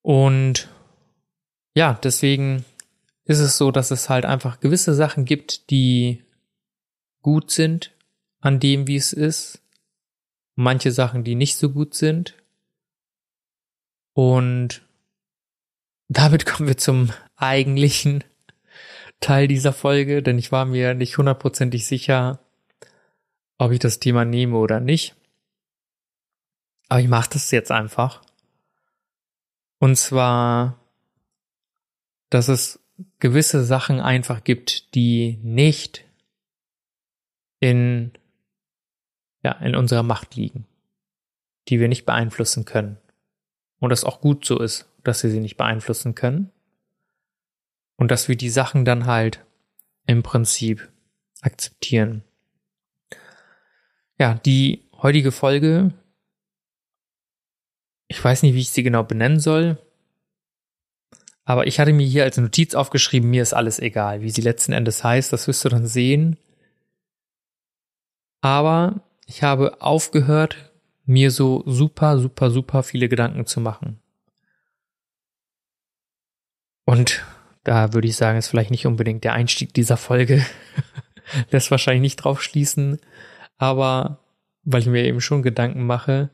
[0.02, 0.70] Und
[1.74, 2.66] ja, deswegen
[3.26, 6.24] ist es so, dass es halt einfach gewisse Sachen gibt, die
[7.22, 7.94] gut sind
[8.40, 9.62] an dem, wie es ist.
[10.56, 12.36] Manche Sachen, die nicht so gut sind.
[14.14, 14.82] Und
[16.08, 18.24] damit kommen wir zum eigentlichen
[19.20, 22.40] Teil dieser Folge, denn ich war mir nicht hundertprozentig sicher,
[23.58, 25.16] ob ich das Thema nehme oder nicht.
[26.90, 28.22] Aber ich mache das jetzt einfach.
[29.80, 30.80] Und zwar,
[32.30, 32.80] dass es
[33.20, 36.06] gewisse Sachen einfach gibt, die nicht
[37.62, 38.12] in,
[39.44, 40.66] ja, in unserer Macht liegen,
[41.70, 42.98] die wir nicht beeinflussen können.
[43.80, 46.52] Und das auch gut so ist, dass wir sie nicht beeinflussen können.
[47.96, 49.46] Und dass wir die Sachen dann halt
[50.06, 50.90] im Prinzip
[51.40, 52.24] akzeptieren.
[54.20, 55.94] Ja, die heutige Folge
[58.12, 59.78] ich weiß nicht, wie ich sie genau benennen soll.
[61.46, 64.22] Aber ich hatte mir hier als Notiz aufgeschrieben, mir ist alles egal.
[64.22, 66.38] Wie sie letzten Endes heißt, das wirst du dann sehen.
[68.42, 70.72] Aber ich habe aufgehört,
[71.06, 74.00] mir so super, super, super viele Gedanken zu machen.
[76.86, 77.24] Und
[77.64, 80.46] da würde ich sagen, ist vielleicht nicht unbedingt der Einstieg dieser Folge.
[81.52, 83.00] Lässt wahrscheinlich nicht drauf schließen.
[83.58, 84.20] Aber
[84.64, 86.30] weil ich mir eben schon Gedanken mache,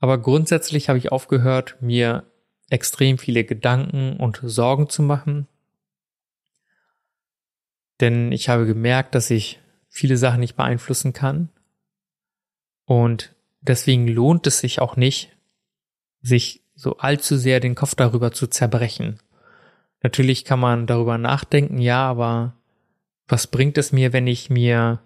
[0.00, 2.24] aber grundsätzlich habe ich aufgehört, mir
[2.70, 5.46] extrem viele Gedanken und Sorgen zu machen.
[8.00, 11.50] Denn ich habe gemerkt, dass ich viele Sachen nicht beeinflussen kann.
[12.86, 15.36] Und deswegen lohnt es sich auch nicht,
[16.22, 19.18] sich so allzu sehr den Kopf darüber zu zerbrechen.
[20.02, 22.56] Natürlich kann man darüber nachdenken, ja, aber
[23.28, 25.02] was bringt es mir, wenn ich mir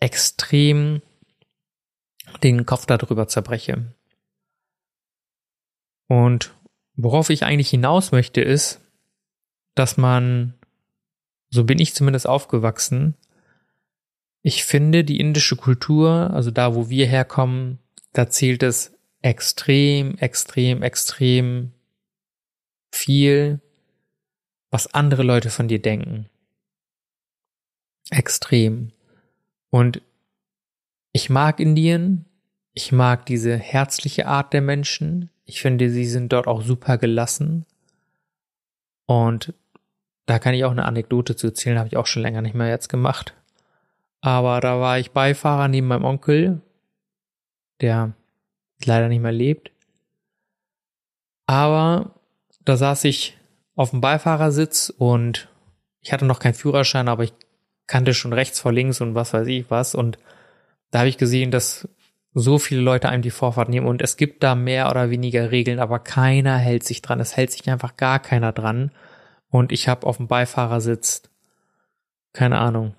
[0.00, 1.00] extrem
[2.42, 3.94] den Kopf darüber zerbreche.
[6.08, 6.54] Und
[6.96, 8.80] worauf ich eigentlich hinaus möchte, ist,
[9.74, 10.54] dass man,
[11.50, 13.14] so bin ich zumindest aufgewachsen,
[14.46, 17.78] ich finde, die indische Kultur, also da, wo wir herkommen,
[18.12, 21.72] da zählt es extrem, extrem, extrem
[22.92, 23.60] viel,
[24.70, 26.28] was andere Leute von dir denken.
[28.10, 28.92] Extrem.
[29.70, 30.02] Und
[31.12, 32.26] ich mag Indien.
[32.74, 35.30] Ich mag diese herzliche Art der Menschen.
[35.46, 37.64] Ich finde, sie sind dort auch super gelassen.
[39.06, 39.54] Und
[40.26, 42.68] da kann ich auch eine Anekdote zu erzählen, habe ich auch schon länger nicht mehr
[42.68, 43.34] jetzt gemacht.
[44.24, 46.62] Aber da war ich Beifahrer neben meinem Onkel,
[47.82, 48.14] der
[48.82, 49.70] leider nicht mehr lebt.
[51.44, 52.14] Aber
[52.64, 53.36] da saß ich
[53.76, 55.50] auf dem Beifahrersitz und
[56.00, 57.34] ich hatte noch keinen Führerschein, aber ich
[57.86, 59.94] kannte schon rechts vor links und was weiß ich was.
[59.94, 60.16] Und
[60.90, 61.86] da habe ich gesehen, dass
[62.32, 65.78] so viele Leute einem die Vorfahrt nehmen und es gibt da mehr oder weniger Regeln,
[65.78, 67.20] aber keiner hält sich dran.
[67.20, 68.90] Es hält sich einfach gar keiner dran.
[69.50, 71.24] Und ich habe auf dem Beifahrersitz,
[72.32, 72.94] keine Ahnung,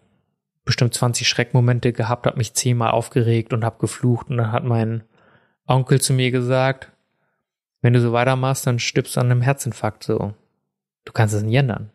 [0.66, 5.04] bestimmt 20 Schreckmomente gehabt, habe mich zehnmal aufgeregt und habe geflucht und dann hat mein
[5.68, 6.92] Onkel zu mir gesagt,
[7.82, 10.34] wenn du so weitermachst, dann stirbst du an einem Herzinfarkt so.
[11.06, 11.92] Du kannst es nicht ändern.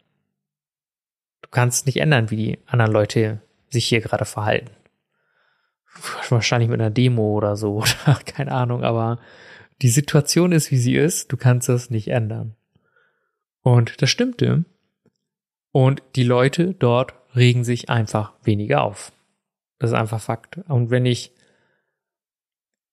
[1.43, 4.71] Du kannst nicht ändern, wie die anderen Leute sich hier gerade verhalten
[6.29, 9.19] wahrscheinlich mit einer Demo oder so oder keine Ahnung, aber
[9.83, 12.55] die Situation ist, wie sie ist, du kannst das nicht ändern.
[13.63, 14.65] Und das stimmte.
[15.73, 19.13] Und die Leute dort regen sich einfach weniger auf.
[19.79, 20.59] Das ist einfach Fakt.
[20.69, 21.33] Und wenn ich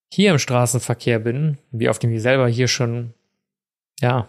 [0.10, 3.14] hier im Straßenverkehr bin, wie auf dem ich selber hier schon,
[4.00, 4.28] ja,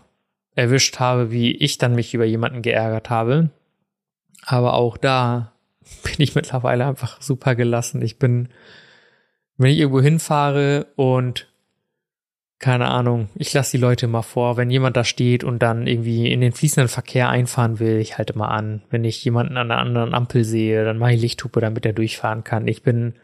[0.55, 3.51] erwischt habe, wie ich dann mich über jemanden geärgert habe,
[4.45, 5.53] Aber auch da
[6.03, 8.03] bin ich mittlerweile einfach super gelassen.
[8.03, 8.49] Ich bin,
[9.57, 11.49] wenn ich irgendwo hinfahre und
[12.59, 16.33] keine Ahnung, ich lasse die Leute mal vor, wenn jemand da steht und dann irgendwie
[16.33, 18.83] in den fließenden Verkehr einfahren will, ich halte mal an.
[18.91, 22.43] Wenn ich jemanden an einer anderen Ampel sehe, dann mache ich Lichthupe, damit er durchfahren
[22.43, 22.67] kann.
[22.67, 23.15] Ich bin,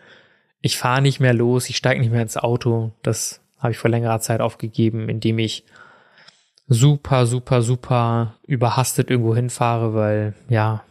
[0.61, 2.93] ich fahre nicht mehr los, ich steige nicht mehr ins Auto.
[3.03, 5.65] Das habe ich vor längerer Zeit aufgegeben, indem ich
[6.69, 10.85] super, super, super überhastet irgendwo hinfahre, weil ja,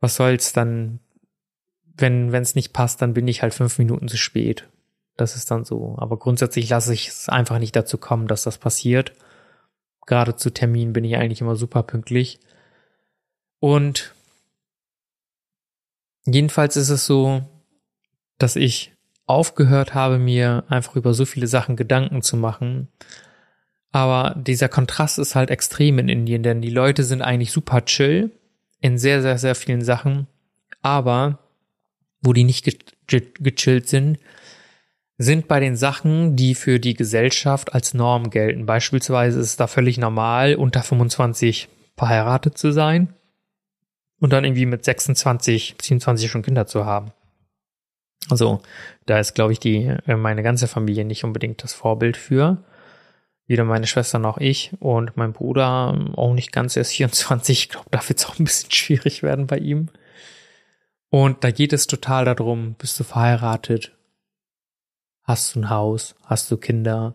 [0.00, 1.00] was soll's dann,
[1.96, 4.68] wenn wenn es nicht passt, dann bin ich halt fünf Minuten zu spät.
[5.20, 5.96] Das ist dann so.
[5.98, 9.12] Aber grundsätzlich lasse ich es einfach nicht dazu kommen, dass das passiert.
[10.06, 12.40] Gerade zu Terminen bin ich eigentlich immer super pünktlich.
[13.58, 14.14] Und
[16.24, 17.42] jedenfalls ist es so,
[18.38, 18.92] dass ich
[19.26, 22.88] aufgehört habe, mir einfach über so viele Sachen Gedanken zu machen.
[23.92, 28.30] Aber dieser Kontrast ist halt extrem in Indien, denn die Leute sind eigentlich super chill
[28.80, 30.28] in sehr, sehr, sehr vielen Sachen.
[30.80, 31.40] Aber
[32.22, 32.64] wo die nicht
[33.06, 34.18] ge gechillt sind,
[35.22, 38.64] sind bei den Sachen, die für die Gesellschaft als Norm gelten.
[38.64, 43.12] Beispielsweise ist es da völlig normal, unter 25 verheiratet zu sein
[44.18, 47.12] und dann irgendwie mit 26, 27 schon Kinder zu haben.
[48.30, 48.62] Also,
[49.04, 52.64] da ist, glaube ich, die, äh, meine ganze Familie nicht unbedingt das Vorbild für.
[53.46, 57.58] Weder meine Schwester noch ich und mein Bruder auch nicht ganz erst 24.
[57.58, 59.90] Ich glaube, da wird es auch ein bisschen schwierig werden bei ihm.
[61.10, 63.92] Und da geht es total darum, bist du verheiratet?
[65.22, 66.14] Hast du ein Haus?
[66.24, 67.14] Hast du Kinder?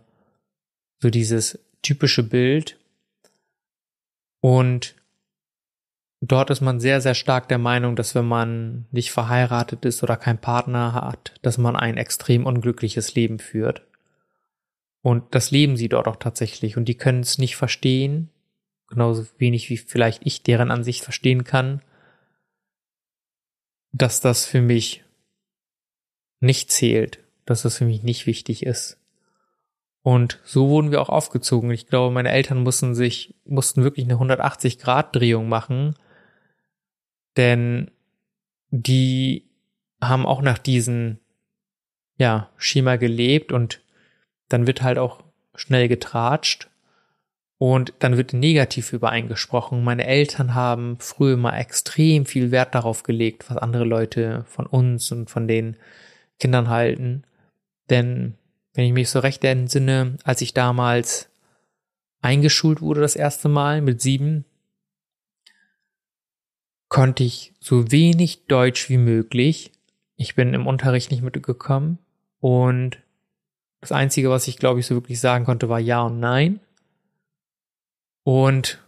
[0.99, 2.79] So dieses typische Bild.
[4.41, 4.95] Und
[6.21, 10.17] dort ist man sehr, sehr stark der Meinung, dass wenn man nicht verheiratet ist oder
[10.17, 13.83] keinen Partner hat, dass man ein extrem unglückliches Leben führt.
[15.01, 16.77] Und das leben sie dort auch tatsächlich.
[16.77, 18.29] Und die können es nicht verstehen,
[18.87, 21.81] genauso wenig wie vielleicht ich deren Ansicht verstehen kann,
[23.91, 25.03] dass das für mich
[26.39, 28.99] nicht zählt, dass das für mich nicht wichtig ist.
[30.01, 31.71] Und so wurden wir auch aufgezogen.
[31.71, 35.95] Ich glaube, meine Eltern mussten sich, mussten wirklich eine 180-Grad-Drehung machen,
[37.37, 37.89] denn
[38.69, 39.49] die
[40.01, 41.17] haben auch nach diesem,
[42.17, 43.81] ja, Schema gelebt und
[44.47, 45.23] dann wird halt auch
[45.55, 46.69] schnell getratscht
[47.57, 49.83] und dann wird negativ übereingesprochen.
[49.83, 55.11] Meine Eltern haben früher mal extrem viel Wert darauf gelegt, was andere Leute von uns
[55.11, 55.77] und von den
[56.39, 57.23] Kindern halten.
[57.89, 58.35] Denn
[58.73, 61.29] wenn ich mich so recht entsinne, als ich damals
[62.21, 64.45] eingeschult wurde das erste Mal mit sieben,
[66.89, 69.71] konnte ich so wenig Deutsch wie möglich.
[70.15, 71.99] Ich bin im Unterricht nicht mitgekommen
[72.39, 72.97] und
[73.81, 76.59] das Einzige, was ich glaube ich so wirklich sagen konnte, war Ja und Nein.
[78.23, 78.81] Und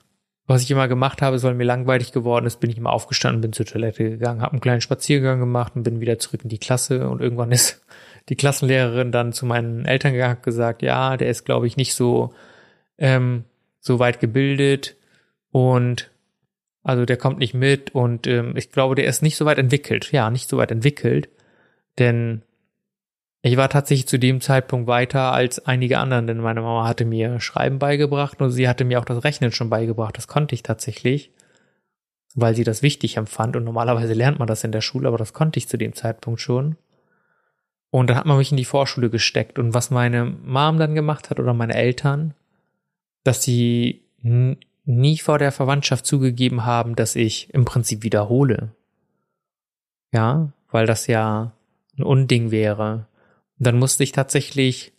[0.47, 3.53] was ich immer gemacht habe, weil mir langweilig geworden ist, bin ich immer aufgestanden, bin
[3.53, 7.09] zur Toilette gegangen, habe einen kleinen Spaziergang gemacht und bin wieder zurück in die Klasse
[7.09, 7.85] und irgendwann ist
[8.29, 12.33] die Klassenlehrerin dann zu meinen Eltern gegangen, gesagt, ja, der ist glaube ich nicht so
[12.97, 13.43] ähm,
[13.79, 14.95] so weit gebildet
[15.51, 16.11] und
[16.87, 20.13] also der kommt nicht mit und ähm, ich glaube, der ist nicht so weit entwickelt.
[20.13, 21.27] Ja, nicht so weit entwickelt.
[21.99, 22.43] Denn
[23.41, 27.41] ich war tatsächlich zu dem Zeitpunkt weiter als einige anderen, denn meine Mama hatte mir
[27.41, 30.17] Schreiben beigebracht und sie hatte mir auch das Rechnen schon beigebracht.
[30.17, 31.31] Das konnte ich tatsächlich,
[32.35, 33.57] weil sie das wichtig empfand.
[33.57, 36.39] Und normalerweise lernt man das in der Schule, aber das konnte ich zu dem Zeitpunkt
[36.39, 36.77] schon.
[37.89, 39.59] Und dann hat man mich in die Vorschule gesteckt.
[39.59, 42.33] Und was meine Mom dann gemacht hat oder meine Eltern,
[43.23, 48.71] dass sie nie vor der Verwandtschaft zugegeben haben, dass ich im Prinzip wiederhole.
[50.11, 51.51] Ja, weil das ja
[51.97, 53.07] ein Unding wäre.
[53.59, 54.93] Und dann musste ich tatsächlich,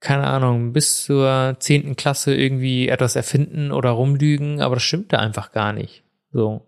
[0.00, 5.52] keine Ahnung, bis zur zehnten Klasse irgendwie etwas erfinden oder rumlügen, aber das stimmte einfach
[5.52, 6.02] gar nicht.
[6.32, 6.66] So.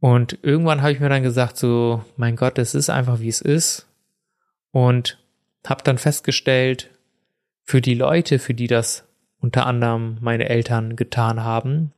[0.00, 3.40] Und irgendwann habe ich mir dann gesagt, so, mein Gott, es ist einfach wie es
[3.40, 3.87] ist.
[4.70, 5.18] Und
[5.66, 6.90] habe dann festgestellt,
[7.64, 9.04] für die Leute, für die das
[9.40, 11.92] unter anderem meine Eltern getan haben,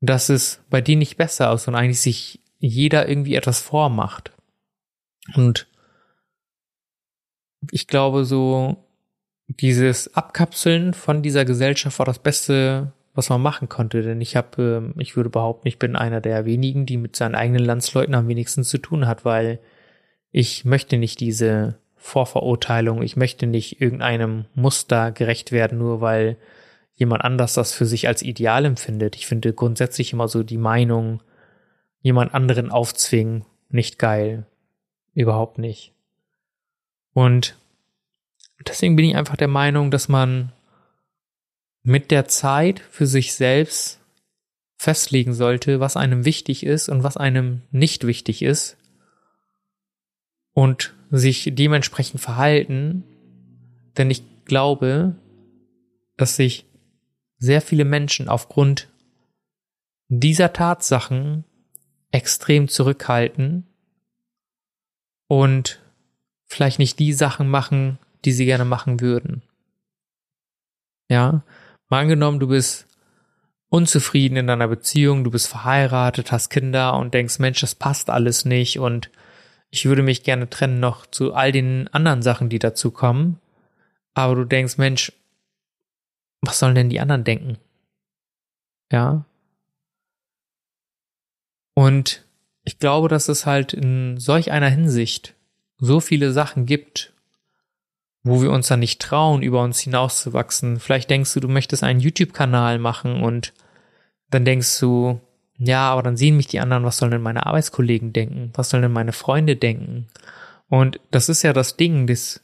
[0.00, 4.32] dass es bei denen nicht besser aus und eigentlich sich jeder irgendwie etwas vormacht.
[5.34, 5.66] Und
[7.70, 8.76] ich glaube, so
[9.48, 14.02] dieses Abkapseln von dieser Gesellschaft war das Beste, was man machen konnte.
[14.02, 17.34] Denn ich habe, ähm, ich würde behaupten, ich bin einer der wenigen, die mit seinen
[17.34, 19.58] eigenen Landsleuten am wenigsten zu tun hat, weil
[20.36, 23.02] ich möchte nicht diese Vorverurteilung.
[23.02, 26.36] Ich möchte nicht irgendeinem Muster gerecht werden, nur weil
[26.92, 29.14] jemand anders das für sich als ideal empfindet.
[29.14, 31.22] Ich finde grundsätzlich immer so die Meinung,
[32.00, 34.44] jemand anderen aufzwingen, nicht geil.
[35.14, 35.92] Überhaupt nicht.
[37.12, 37.56] Und
[38.66, 40.50] deswegen bin ich einfach der Meinung, dass man
[41.84, 44.00] mit der Zeit für sich selbst
[44.78, 48.76] festlegen sollte, was einem wichtig ist und was einem nicht wichtig ist
[50.54, 53.04] und sich dementsprechend verhalten,
[53.96, 55.16] denn ich glaube,
[56.16, 56.66] dass sich
[57.38, 58.88] sehr viele Menschen aufgrund
[60.08, 61.44] dieser Tatsachen
[62.10, 63.66] extrem zurückhalten
[65.28, 65.82] und
[66.46, 69.42] vielleicht nicht die Sachen machen, die sie gerne machen würden.
[71.10, 71.42] Ja,
[71.88, 72.86] mal angenommen, du bist
[73.68, 78.44] unzufrieden in deiner Beziehung, du bist verheiratet, hast Kinder und denkst, Mensch, das passt alles
[78.44, 79.10] nicht und
[79.74, 83.40] ich würde mich gerne trennen noch zu all den anderen Sachen, die dazu kommen.
[84.14, 85.12] Aber du denkst, Mensch,
[86.42, 87.58] was sollen denn die anderen denken?
[88.92, 89.24] Ja.
[91.74, 92.24] Und
[92.62, 95.34] ich glaube, dass es halt in solch einer Hinsicht
[95.78, 97.12] so viele Sachen gibt,
[98.22, 100.78] wo wir uns dann nicht trauen, über uns hinauszuwachsen.
[100.78, 103.52] Vielleicht denkst du, du möchtest einen YouTube-Kanal machen und
[104.30, 105.20] dann denkst du,
[105.58, 108.50] ja, aber dann sehen mich die anderen, was sollen denn meine Arbeitskollegen denken?
[108.54, 110.08] Was sollen denn meine Freunde denken?
[110.68, 112.42] Und das ist ja das Ding, das,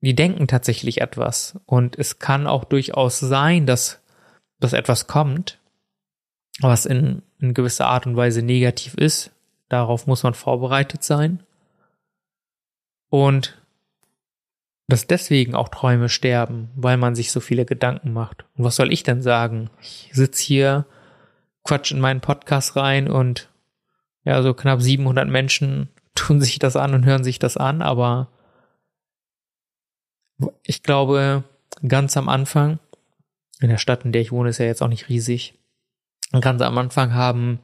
[0.00, 1.58] die denken tatsächlich etwas.
[1.64, 4.00] Und es kann auch durchaus sein, dass,
[4.60, 5.58] dass etwas kommt,
[6.60, 9.30] was in, in gewisser Art und Weise negativ ist.
[9.70, 11.42] Darauf muss man vorbereitet sein.
[13.08, 13.58] Und
[14.88, 18.44] dass deswegen auch Träume sterben, weil man sich so viele Gedanken macht.
[18.58, 19.70] Und was soll ich denn sagen?
[19.80, 20.86] Ich sitze hier,
[21.64, 23.48] quatsch in meinen Podcast rein und
[24.24, 28.28] ja, so knapp 700 Menschen tun sich das an und hören sich das an, aber
[30.64, 31.44] ich glaube,
[31.86, 32.78] ganz am Anfang,
[33.60, 35.54] in der Stadt, in der ich wohne, ist ja jetzt auch nicht riesig,
[36.40, 37.60] ganz am Anfang haben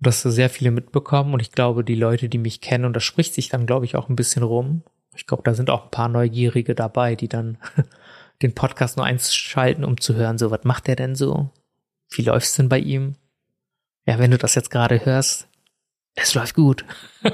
[0.00, 3.34] das sehr viele mitbekommen und ich glaube, die Leute, die mich kennen, und das spricht
[3.34, 4.82] sich dann, glaube ich, auch ein bisschen rum.
[5.16, 7.58] Ich glaube, da sind auch ein paar Neugierige dabei, die dann
[8.42, 11.50] den Podcast nur eins schalten, um zu hören, so, was macht der denn so?
[12.10, 13.16] Wie läuft's denn bei ihm?
[14.06, 15.48] Ja, wenn du das jetzt gerade hörst,
[16.14, 16.84] es läuft gut.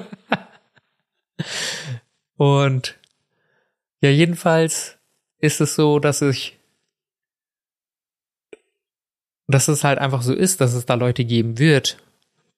[2.37, 2.99] und
[4.01, 4.99] ja, jedenfalls
[5.39, 6.59] ist es so, dass ich,
[9.47, 11.99] dass es halt einfach so ist, dass es da Leute geben wird,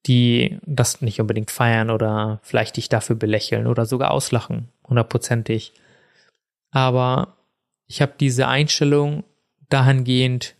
[0.06, 5.72] die das nicht unbedingt feiern oder vielleicht dich dafür belächeln oder sogar auslachen, hundertprozentig.
[6.70, 7.36] Aber
[7.86, 9.24] ich habe diese Einstellung
[9.68, 10.54] dahingehend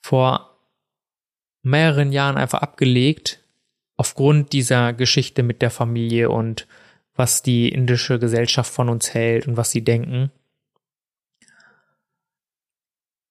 [0.00, 0.58] vor
[1.62, 3.42] mehreren Jahren einfach abgelegt,
[3.96, 6.66] aufgrund dieser Geschichte mit der Familie und
[7.14, 10.30] was die indische Gesellschaft von uns hält und was sie denken.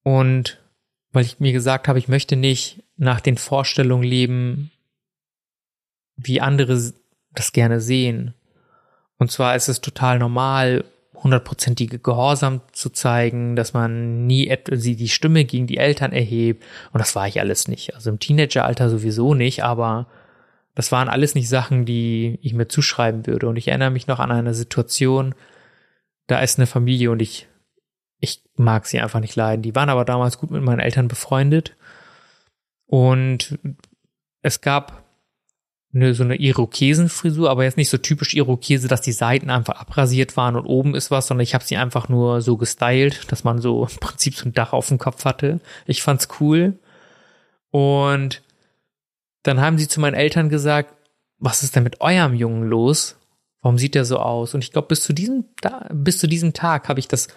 [0.04, 0.62] Und
[1.12, 4.72] weil ich mir gesagt habe, ich möchte nicht nach den Vorstellungen leben,
[6.18, 6.94] wie andere
[7.32, 8.34] das gerne sehen.
[9.18, 10.84] Und zwar ist es total normal,
[11.28, 16.64] hundertprozentige Gehorsam zu zeigen, dass man nie sie die Stimme gegen die Eltern erhebt.
[16.92, 17.96] Und das war ich alles nicht.
[17.96, 20.08] Also im Teenageralter sowieso nicht, aber
[20.76, 23.48] das waren alles nicht Sachen, die ich mir zuschreiben würde.
[23.48, 25.36] Und ich erinnere mich noch an eine Situation,
[26.28, 27.48] da ist eine Familie und ich
[28.20, 29.62] ich mag sie einfach nicht leiden.
[29.62, 31.76] Die waren aber damals gut mit meinen Eltern befreundet.
[32.86, 33.60] Und
[34.42, 35.04] es gab
[35.98, 40.38] eine, so eine Irokesenfrisur, aber jetzt nicht so typisch Irokese, dass die Seiten einfach abrasiert
[40.38, 43.60] waren und oben ist was, sondern ich habe sie einfach nur so gestylt, dass man
[43.60, 45.60] so im Prinzip so ein Dach auf dem Kopf hatte.
[45.86, 46.80] Ich fand's cool.
[47.72, 48.42] Und
[49.44, 50.94] dann haben sie zu meinen Eltern gesagt,
[51.40, 53.18] was ist denn mit eurem Jungen los?
[53.62, 54.54] Warum sieht der so aus?
[54.54, 55.46] Und ich glaube, bis zu diesem,
[55.92, 57.28] bis zu diesem Tag habe ich das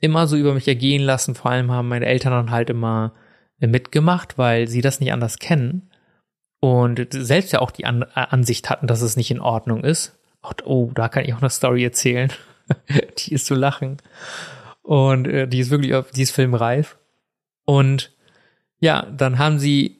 [0.00, 1.34] immer so über mich ergehen lassen.
[1.34, 3.12] Vor allem haben meine Eltern dann halt immer
[3.58, 5.90] mitgemacht, weil sie das nicht anders kennen
[6.64, 10.14] und selbst ja auch die An Ansicht hatten, dass es nicht in Ordnung ist.
[10.64, 12.32] Oh, da kann ich auch eine Story erzählen.
[13.18, 13.98] die ist zu lachen.
[14.80, 16.96] Und äh, die ist wirklich, die ist filmreif.
[17.66, 18.12] Und
[18.80, 19.98] ja, dann haben sie,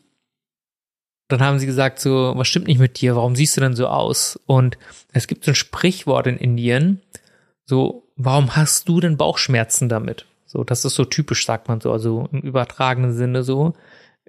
[1.28, 3.14] dann haben sie gesagt so, was stimmt nicht mit dir?
[3.14, 4.40] Warum siehst du denn so aus?
[4.46, 4.78] Und
[5.12, 7.02] es gibt so ein Sprichwort in Indien,
[7.66, 10.24] so, warum hast du denn Bauchschmerzen damit?
[10.46, 13.74] So, das ist so typisch, sagt man so, also im übertragenen Sinne so.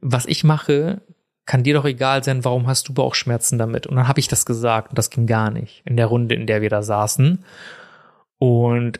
[0.01, 0.99] Was ich mache,
[1.45, 3.87] kann dir doch egal sein, warum hast du Bauchschmerzen damit?
[3.87, 6.47] Und dann habe ich das gesagt und das ging gar nicht in der Runde, in
[6.47, 7.43] der wir da saßen.
[8.37, 8.99] Und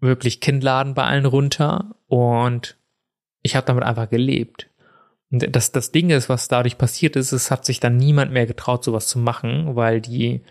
[0.00, 2.76] wirklich Kinnladen bei allen runter und
[3.42, 4.68] ich habe damit einfach gelebt.
[5.30, 8.46] Und das, das Ding ist, was dadurch passiert ist, es hat sich dann niemand mehr
[8.46, 10.42] getraut, sowas zu machen, weil die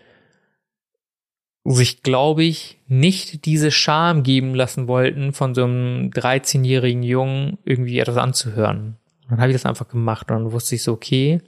[1.64, 7.98] sich, glaube ich, nicht diese Scham geben lassen wollten, von so einem 13-jährigen Jungen irgendwie
[7.98, 8.96] etwas anzuhören.
[9.26, 11.42] Und dann habe ich das einfach gemacht und dann wusste ich so, okay,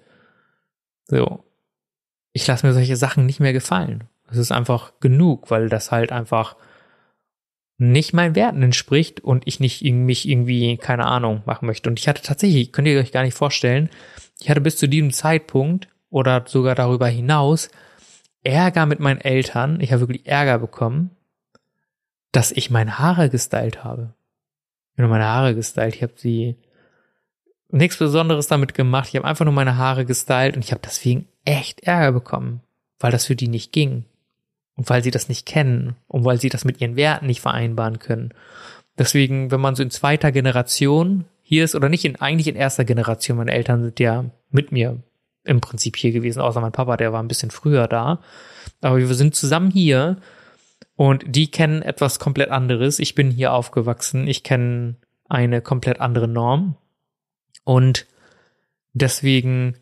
[1.05, 1.45] so,
[2.33, 4.05] ich lasse mir solche Sachen nicht mehr gefallen.
[4.31, 6.57] Es ist einfach genug, weil das halt einfach
[7.79, 11.89] nicht meinen Werten entspricht und ich nicht mich irgendwie, keine Ahnung, machen möchte.
[11.89, 13.89] Und ich hatte tatsächlich, könnt ihr euch gar nicht vorstellen,
[14.41, 17.71] ich hatte bis zu diesem Zeitpunkt oder sogar darüber hinaus
[18.43, 19.81] Ärger mit meinen Eltern.
[19.81, 21.11] Ich habe wirklich Ärger bekommen,
[22.33, 24.15] dass ich meine Haare gestylt habe.
[24.95, 25.95] Ich habe meine Haare gestylt.
[25.95, 26.57] Ich habe sie
[27.71, 29.09] nichts Besonderes damit gemacht.
[29.09, 32.61] Ich habe einfach nur meine Haare gestylt und ich habe deswegen echt Ärger bekommen,
[32.99, 34.05] weil das für die nicht ging.
[34.77, 37.99] Und weil sie das nicht kennen und weil sie das mit ihren Werten nicht vereinbaren
[37.99, 38.33] können.
[38.97, 42.85] Deswegen, wenn man so in zweiter Generation hier ist oder nicht in, eigentlich in erster
[42.85, 45.03] Generation, meine Eltern sind ja mit mir
[45.45, 48.21] im Prinzip hier gewesen, außer mein Papa, der war ein bisschen früher da.
[48.81, 50.19] Aber wir sind zusammen hier
[50.95, 52.99] und die kennen etwas komplett anderes.
[52.99, 54.97] Ich bin hier aufgewachsen, ich kenne
[55.29, 56.77] eine komplett andere Norm.
[57.69, 58.07] Und
[58.95, 59.77] deswegen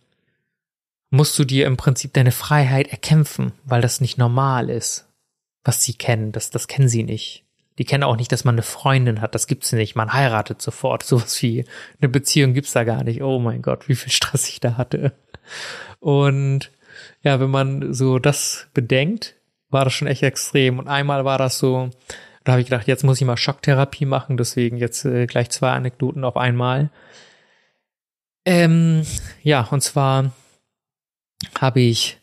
[1.11, 5.07] musst du dir im Prinzip deine Freiheit erkämpfen, weil das nicht normal ist,
[5.63, 6.33] was sie kennen.
[6.33, 7.45] Das, das kennen sie nicht.
[7.79, 9.37] Die kennen auch nicht, dass man eine Freundin hat.
[9.37, 9.95] Das gibt's nicht.
[9.95, 11.03] Man heiratet sofort.
[11.05, 11.65] Sowas wie
[12.01, 13.23] eine Beziehung gibt's da gar nicht.
[13.23, 15.13] Oh mein Gott, wie viel Stress ich da hatte.
[16.01, 16.73] Und
[17.23, 19.37] ja, wenn man so das bedenkt,
[19.71, 20.81] war das schon echt extrem.
[20.81, 21.91] Und einmal war das so,
[22.43, 24.37] da habe ich gedacht, jetzt muss ich mal Schocktherapie machen.
[24.37, 26.91] Deswegen jetzt äh, gleich zwei Anekdoten auf einmal.
[28.47, 29.03] Ähm,
[29.43, 30.31] ja, und zwar
[31.61, 32.19] habe ich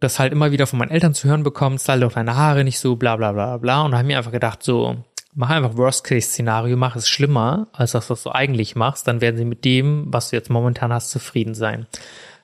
[0.00, 2.78] das halt immer wieder von meinen Eltern zu hören bekommen, style doch deine Haare nicht
[2.78, 3.82] so, bla bla bla bla.
[3.82, 4.96] Und habe mir einfach gedacht, so,
[5.34, 9.44] mach einfach Worst-Case-Szenario, mach es schlimmer, als das, was du eigentlich machst, dann werden sie
[9.44, 11.86] mit dem, was du jetzt momentan hast, zufrieden sein.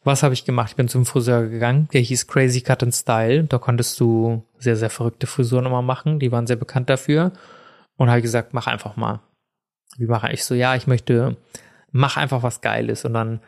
[0.02, 0.70] Was habe ich gemacht?
[0.70, 3.44] Ich bin zum Friseur gegangen, der hieß Crazy Cut and Style.
[3.44, 7.32] Da konntest du sehr, sehr verrückte Frisuren immer machen, die waren sehr bekannt dafür.
[7.96, 9.20] Und habe gesagt, mach einfach mal.
[9.98, 10.54] Wie mache ich so?
[10.54, 11.36] Ja, ich möchte,
[11.92, 13.04] mach einfach was Geiles.
[13.04, 13.40] Und dann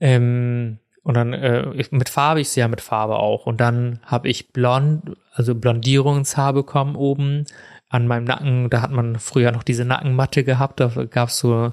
[0.00, 0.78] ähm,
[1.08, 3.46] und dann äh, mit Farbe, ich sehe ja mit Farbe auch.
[3.46, 7.46] Und dann habe ich blond, also Blondierung ins Haar bekommen oben
[7.88, 8.68] an meinem Nacken.
[8.68, 10.80] Da hat man früher noch diese Nackenmatte gehabt.
[10.80, 11.72] Da gab es so,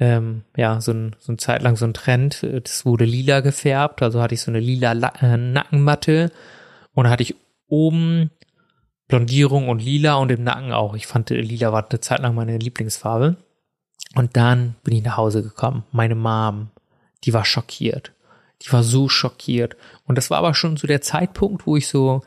[0.00, 2.46] ähm, ja, so ein, so ein Zeit lang so ein Trend.
[2.64, 4.00] Das wurde lila gefärbt.
[4.02, 6.32] Also hatte ich so eine lila La äh, Nackenmatte.
[6.94, 7.34] Und da hatte ich
[7.66, 8.30] oben
[9.06, 10.94] Blondierung und lila und im Nacken auch.
[10.94, 13.36] Ich fand lila war eine Zeit lang meine Lieblingsfarbe.
[14.14, 15.84] Und dann bin ich nach Hause gekommen.
[15.92, 16.70] Meine Mom,
[17.24, 18.12] die war schockiert.
[18.62, 19.76] Die war so schockiert.
[20.06, 22.22] Und das war aber schon so der Zeitpunkt, wo ich so,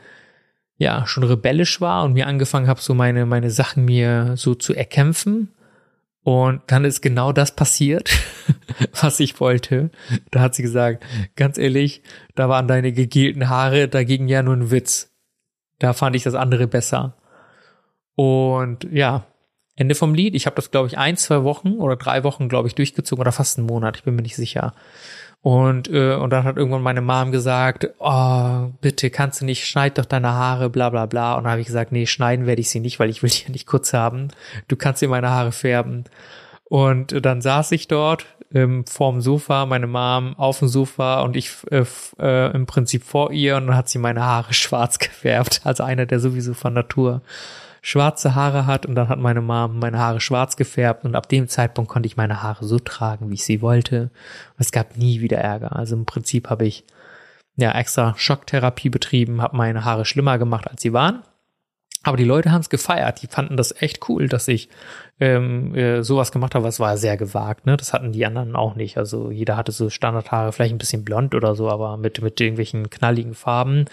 [0.77, 4.73] ja, schon rebellisch war und mir angefangen habe, so meine, meine Sachen mir so zu
[4.73, 5.53] erkämpfen.
[6.23, 8.09] Und dann ist genau das passiert,
[8.99, 9.91] was ich wollte.
[10.31, 11.05] Da hat sie gesagt,
[11.36, 12.01] ganz ehrlich,
[12.33, 15.11] da waren deine gegelten Haare dagegen ja nur ein Witz.
[15.77, 17.15] Da fand ich das andere besser.
[18.15, 19.27] Und ja,
[19.76, 20.36] Ende vom Lied.
[20.36, 23.32] Ich habe das, glaube ich, ein, zwei Wochen oder drei Wochen, glaube ich, durchgezogen oder
[23.32, 23.97] fast einen Monat.
[23.97, 24.73] Ich bin mir nicht sicher.
[25.41, 29.97] Und, äh, und dann hat irgendwann meine Mom gesagt, oh, bitte kannst du nicht, schneid
[29.97, 31.36] doch deine Haare, bla bla bla.
[31.36, 33.43] Und dann habe ich gesagt, nee, schneiden werde ich sie nicht, weil ich will die
[33.43, 34.30] ja nicht kurz haben.
[34.67, 36.05] Du kannst dir meine Haare färben.
[36.63, 41.51] Und dann saß ich dort ähm, vorm Sofa, meine Mom auf dem Sofa und ich
[41.69, 41.86] äh,
[42.19, 46.05] äh, im Prinzip vor ihr und dann hat sie meine Haare schwarz gefärbt, als einer,
[46.05, 47.21] der sowieso von Natur
[47.86, 51.47] schwarze Haare hat und dann hat meine Mom meine Haare schwarz gefärbt und ab dem
[51.47, 54.09] Zeitpunkt konnte ich meine Haare so tragen, wie ich sie wollte.
[54.57, 55.75] Es gab nie wieder Ärger.
[55.75, 56.83] Also im Prinzip habe ich
[57.57, 61.21] ja extra Schocktherapie betrieben, habe meine Haare schlimmer gemacht, als sie waren.
[62.01, 63.21] Aber die Leute haben es gefeiert.
[63.21, 64.69] Die fanden das echt cool, dass ich
[65.19, 66.67] ähm, äh, sowas gemacht habe.
[66.67, 67.67] Es war sehr gewagt.
[67.67, 67.77] Ne?
[67.77, 68.97] Das hatten die anderen auch nicht.
[68.97, 72.89] Also jeder hatte so Standardhaare, vielleicht ein bisschen blond oder so, aber mit mit irgendwelchen
[72.89, 73.86] knalligen Farben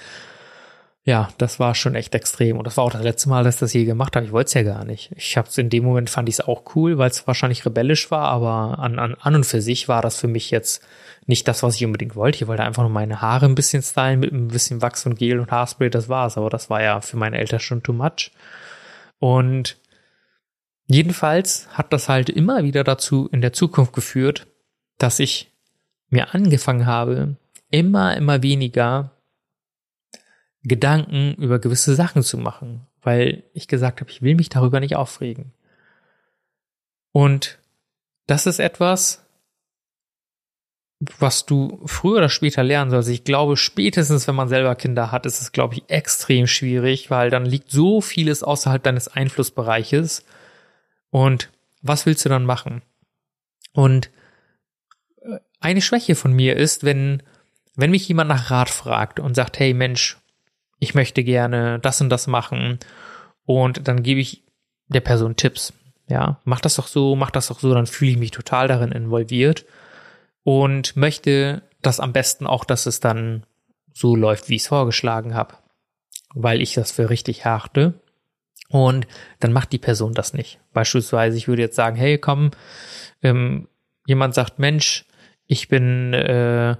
[1.04, 2.58] ja, das war schon echt extrem.
[2.58, 4.24] Und das war auch das letzte Mal, dass ich das je gemacht habe.
[4.24, 5.10] Ich wollte es ja gar nicht.
[5.16, 8.10] Ich habe es in dem Moment fand ich es auch cool, weil es wahrscheinlich rebellisch
[8.12, 10.86] war, aber an, an, an und für sich war das für mich jetzt
[11.26, 12.36] nicht das, was ich unbedingt wollte.
[12.36, 15.40] Ich wollte einfach nur meine Haare ein bisschen stylen mit ein bisschen Wachs und Gel
[15.40, 16.38] und Haarspray, das war's.
[16.38, 18.30] Aber das war ja für meine Eltern schon too much.
[19.18, 19.76] Und
[20.86, 24.46] jedenfalls hat das halt immer wieder dazu in der Zukunft geführt,
[24.98, 25.50] dass ich
[26.10, 27.36] mir angefangen habe,
[27.70, 29.10] immer, immer weniger
[30.64, 34.96] Gedanken über gewisse Sachen zu machen, weil ich gesagt habe, ich will mich darüber nicht
[34.96, 35.52] aufregen.
[37.12, 37.58] Und
[38.26, 39.26] das ist etwas,
[41.18, 43.08] was du früher oder später lernen sollst.
[43.08, 47.28] Ich glaube, spätestens, wenn man selber Kinder hat, ist es, glaube ich, extrem schwierig, weil
[47.30, 50.24] dann liegt so vieles außerhalb deines Einflussbereiches.
[51.10, 51.50] Und
[51.82, 52.82] was willst du dann machen?
[53.72, 54.10] Und
[55.22, 57.22] äh, eine Schwäche von mir ist, wenn,
[57.74, 60.18] wenn mich jemand nach Rat fragt und sagt, hey Mensch,
[60.82, 62.80] ich möchte gerne das und das machen
[63.44, 64.42] und dann gebe ich
[64.88, 65.72] der Person Tipps.
[66.08, 68.90] Ja, mach das doch so, mach das doch so, dann fühle ich mich total darin
[68.90, 69.64] involviert
[70.42, 73.46] und möchte das am besten auch, dass es dann
[73.94, 75.54] so läuft, wie ich es vorgeschlagen habe,
[76.34, 77.94] weil ich das für richtig harte.
[78.68, 79.06] Und
[79.38, 80.58] dann macht die Person das nicht.
[80.72, 82.50] Beispielsweise, ich würde jetzt sagen, hey, komm,
[83.22, 83.68] ähm,
[84.06, 85.04] jemand sagt, Mensch,
[85.46, 86.74] ich bin, äh,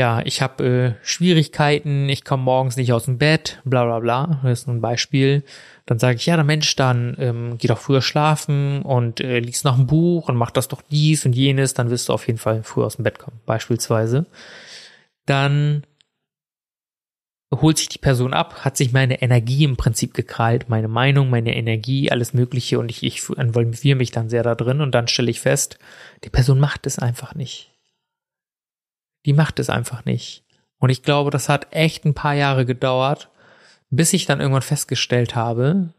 [0.00, 4.40] ja, ich habe äh, Schwierigkeiten, ich komme morgens nicht aus dem Bett, bla bla bla.
[4.42, 5.44] Das ist ein Beispiel.
[5.84, 9.66] Dann sage ich, ja, der Mensch, dann ähm, geh doch früher schlafen und äh, liest
[9.66, 12.38] noch ein Buch und mach das doch dies und jenes, dann wirst du auf jeden
[12.38, 14.24] Fall früher aus dem Bett kommen, beispielsweise.
[15.26, 15.84] Dann
[17.54, 21.54] holt sich die Person ab, hat sich meine Energie im Prinzip gekrallt, meine Meinung, meine
[21.54, 25.30] Energie, alles Mögliche und ich, ich involviere mich dann sehr da drin und dann stelle
[25.30, 25.78] ich fest,
[26.24, 27.69] die Person macht es einfach nicht.
[29.26, 30.44] Die macht es einfach nicht.
[30.78, 33.30] Und ich glaube, das hat echt ein paar Jahre gedauert,
[33.90, 35.92] bis ich dann irgendwann festgestellt habe,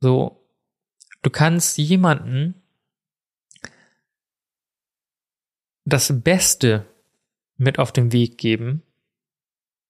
[0.00, 0.44] so,
[1.22, 2.54] du kannst jemanden
[5.84, 6.86] das Beste
[7.56, 8.82] mit auf den Weg geben,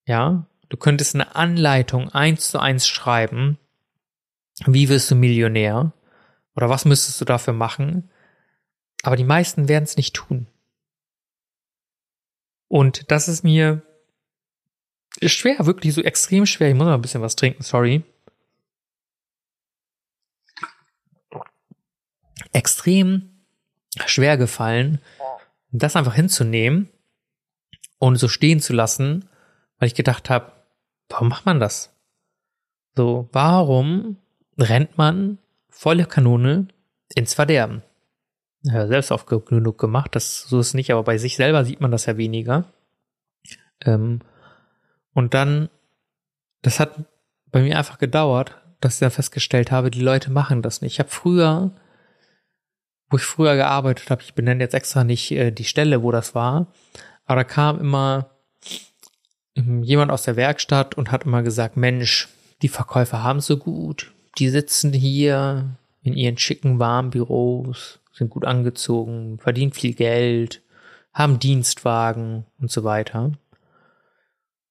[0.07, 3.59] ja, du könntest eine Anleitung eins zu eins schreiben.
[4.67, 5.93] Wie wirst du Millionär?
[6.57, 8.11] Oder was müsstest du dafür machen?
[9.03, 10.47] Aber die meisten werden es nicht tun.
[12.71, 13.83] Und das ist mir
[15.23, 16.69] schwer, wirklich so extrem schwer.
[16.69, 18.03] Ich muss mal ein bisschen was trinken, sorry.
[22.53, 23.45] Extrem
[24.07, 25.01] schwer gefallen,
[25.71, 26.89] das einfach hinzunehmen
[27.99, 29.29] und so stehen zu lassen
[29.81, 30.53] weil ich gedacht habe,
[31.09, 31.93] warum macht man das?
[32.95, 34.19] So, warum
[34.57, 35.39] rennt man
[35.71, 36.69] volle Kanone
[37.15, 37.83] ins Verderben?
[38.63, 41.91] Ja, selbst oft genug gemacht, das so ist nicht, aber bei sich selber sieht man
[41.91, 42.65] das ja weniger.
[43.85, 44.21] Ähm,
[45.15, 45.71] und dann,
[46.61, 47.07] das hat
[47.51, 50.95] bei mir einfach gedauert, dass ich dann festgestellt habe, die Leute machen das nicht.
[50.95, 51.71] Ich habe früher,
[53.09, 56.35] wo ich früher gearbeitet habe, ich benenne jetzt extra nicht äh, die Stelle, wo das
[56.35, 56.67] war,
[57.25, 58.31] aber da kam immer
[59.57, 62.29] ähm, jemand aus der Werkstatt und hat immer gesagt, Mensch,
[62.61, 64.13] die Verkäufer haben so gut.
[64.39, 70.63] Die sitzen hier in ihren schicken, warmen Büros, sind gut angezogen, verdienen viel Geld,
[71.13, 73.33] haben Dienstwagen und so weiter.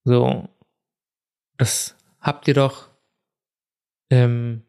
[0.05, 0.47] So,
[1.57, 2.89] das habt ihr doch
[4.09, 4.63] ähm,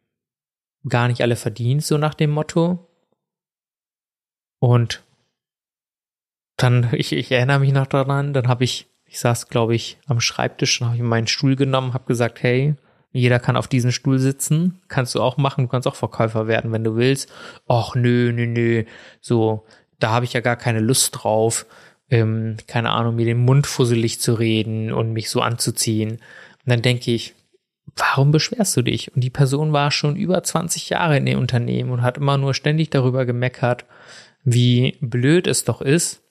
[0.89, 2.89] gar nicht alle verdient, so nach dem Motto.
[4.59, 5.05] Und
[6.57, 10.21] dann, ich, ich erinnere mich noch daran, dann habe ich ich saß, glaube ich, am
[10.21, 12.77] Schreibtisch und habe ich meinen Stuhl genommen, habe gesagt, hey,
[13.13, 16.73] jeder kann auf diesem Stuhl sitzen, kannst du auch machen, du kannst auch Verkäufer werden,
[16.73, 17.31] wenn du willst.
[17.69, 18.85] Och, nö, nö, nö,
[19.21, 19.67] so,
[19.99, 21.67] da habe ich ja gar keine Lust drauf,
[22.09, 26.13] ähm, keine Ahnung, mir den Mund fusselig zu reden und mich so anzuziehen.
[26.13, 26.21] Und
[26.67, 27.35] dann denke ich,
[27.97, 29.15] warum beschwerst du dich?
[29.15, 32.55] Und die Person war schon über 20 Jahre in dem Unternehmen und hat immer nur
[32.55, 33.85] ständig darüber gemeckert,
[34.45, 36.23] wie blöd es doch ist.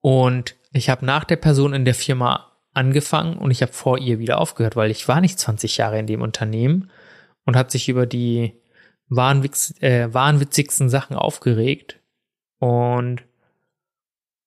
[0.00, 4.18] Und ich habe nach der Person in der Firma angefangen und ich habe vor ihr
[4.18, 6.90] wieder aufgehört, weil ich war nicht 20 Jahre in dem Unternehmen
[7.44, 8.54] und hat sich über die
[9.08, 12.00] wahnwitz, äh, wahnwitzigsten Sachen aufgeregt.
[12.58, 13.22] Und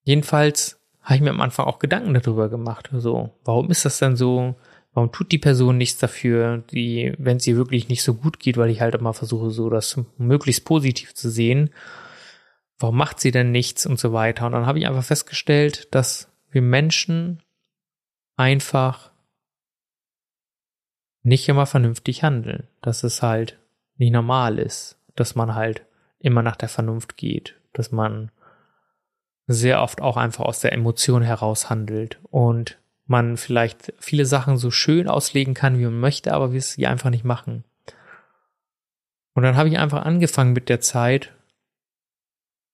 [0.04, 2.90] jedenfalls habe ich mir am Anfang auch Gedanken darüber gemacht.
[2.94, 4.56] So, warum ist das denn so?
[4.94, 8.58] Warum tut die Person nichts dafür, die, wenn es ihr wirklich nicht so gut geht,
[8.58, 11.70] weil ich halt immer versuche, so das möglichst positiv zu sehen
[12.80, 14.46] warum macht sie denn nichts und so weiter.
[14.46, 17.42] Und dann habe ich einfach festgestellt, dass wir Menschen
[18.38, 19.12] einfach
[21.24, 23.60] nicht immer vernünftig handeln, dass es halt
[23.98, 25.86] nicht normal ist, dass man halt
[26.20, 28.32] immer nach der Vernunft geht, dass man
[29.48, 34.72] sehr oft auch einfach aus der Emotion heraus handelt und man vielleicht viele Sachen so
[34.72, 37.64] schön auslegen kann, wie man möchte, aber wir sie einfach nicht machen.
[39.34, 41.34] Und dann habe ich einfach angefangen mit der Zeit,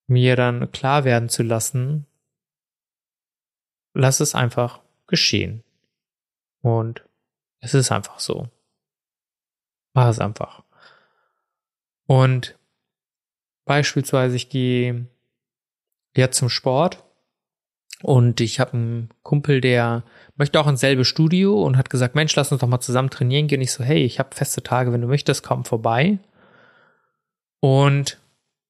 [0.07, 2.07] mir dann klar werden zu lassen,
[3.93, 4.82] lass es einfach
[5.14, 5.64] geschehen.
[6.61, 7.05] Und
[7.59, 8.49] es ist einfach so.
[9.93, 10.64] Mach es einfach.
[12.07, 12.57] Und
[13.66, 15.05] beispielsweise, ich gehe
[16.16, 17.03] jetzt zum Sport
[18.01, 20.03] und ich habe einen Kumpel, der
[20.36, 23.47] möchte auch ins selbe Studio und hat gesagt, Mensch, lass uns doch mal zusammen trainieren
[23.47, 23.61] gehen.
[23.61, 26.18] Ich so, hey, ich habe feste Tage, wenn du möchtest, komm vorbei.
[27.59, 28.18] Und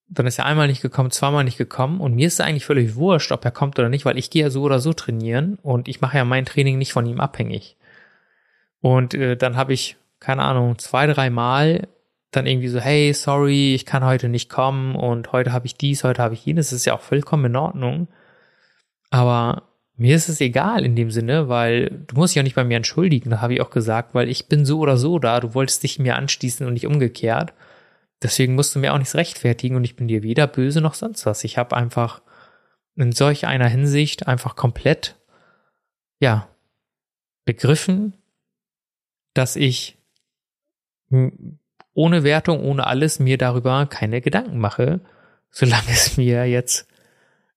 [0.07, 3.31] dann ist er einmal nicht gekommen, zweimal nicht gekommen und mir ist eigentlich völlig wurscht,
[3.31, 6.01] ob er kommt oder nicht, weil ich gehe ja so oder so trainieren und ich
[6.01, 7.77] mache ja mein Training nicht von ihm abhängig.
[8.81, 11.87] Und äh, dann habe ich, keine Ahnung, zwei, drei Mal
[12.31, 16.03] dann irgendwie so, hey, sorry, ich kann heute nicht kommen und heute habe ich dies,
[16.03, 18.07] heute habe ich jenes, das ist ja auch vollkommen in Ordnung.
[19.09, 19.63] Aber
[19.95, 22.77] mir ist es egal in dem Sinne, weil du musst dich ja nicht bei mir
[22.77, 25.83] entschuldigen, da habe ich auch gesagt, weil ich bin so oder so da, du wolltest
[25.83, 27.53] dich mir anschließen und nicht umgekehrt.
[28.23, 31.25] Deswegen musst du mir auch nichts rechtfertigen und ich bin dir weder böse noch sonst
[31.25, 31.43] was.
[31.43, 32.21] Ich habe einfach
[32.95, 35.19] in solch einer Hinsicht einfach komplett,
[36.19, 36.47] ja,
[37.43, 38.15] begriffen,
[39.33, 39.97] dass ich
[41.93, 45.01] ohne Wertung, ohne alles mir darüber keine Gedanken mache,
[45.49, 46.87] solange es mir jetzt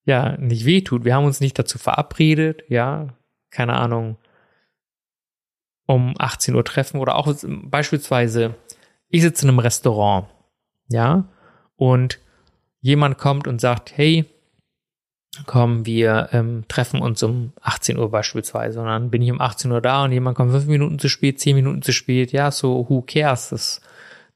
[0.05, 1.05] ja nicht wehtut.
[1.05, 3.17] Wir haben uns nicht dazu verabredet, ja,
[3.51, 4.19] keine Ahnung,
[5.87, 8.57] um 18 Uhr treffen oder auch beispielsweise,
[9.09, 10.27] ich sitze in einem Restaurant,
[10.89, 11.29] ja,
[11.77, 12.19] und
[12.81, 14.25] jemand kommt und sagt, hey,
[15.45, 18.81] komm, wir ähm, treffen uns um 18 Uhr beispielsweise.
[18.81, 21.41] Und dann bin ich um 18 Uhr da und jemand kommt fünf Minuten zu spät,
[21.41, 22.33] zehn Minuten zu spät.
[22.33, 23.51] Ja, so who cares?
[23.51, 23.81] Das,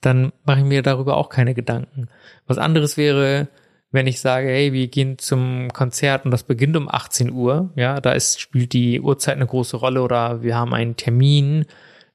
[0.01, 2.09] dann mache ich mir darüber auch keine Gedanken.
[2.47, 3.49] Was anderes wäre,
[3.93, 8.01] wenn ich sage, hey, wir gehen zum Konzert und das beginnt um 18 Uhr, ja,
[8.01, 11.67] da ist, spielt die Uhrzeit eine große Rolle oder wir haben einen Termin,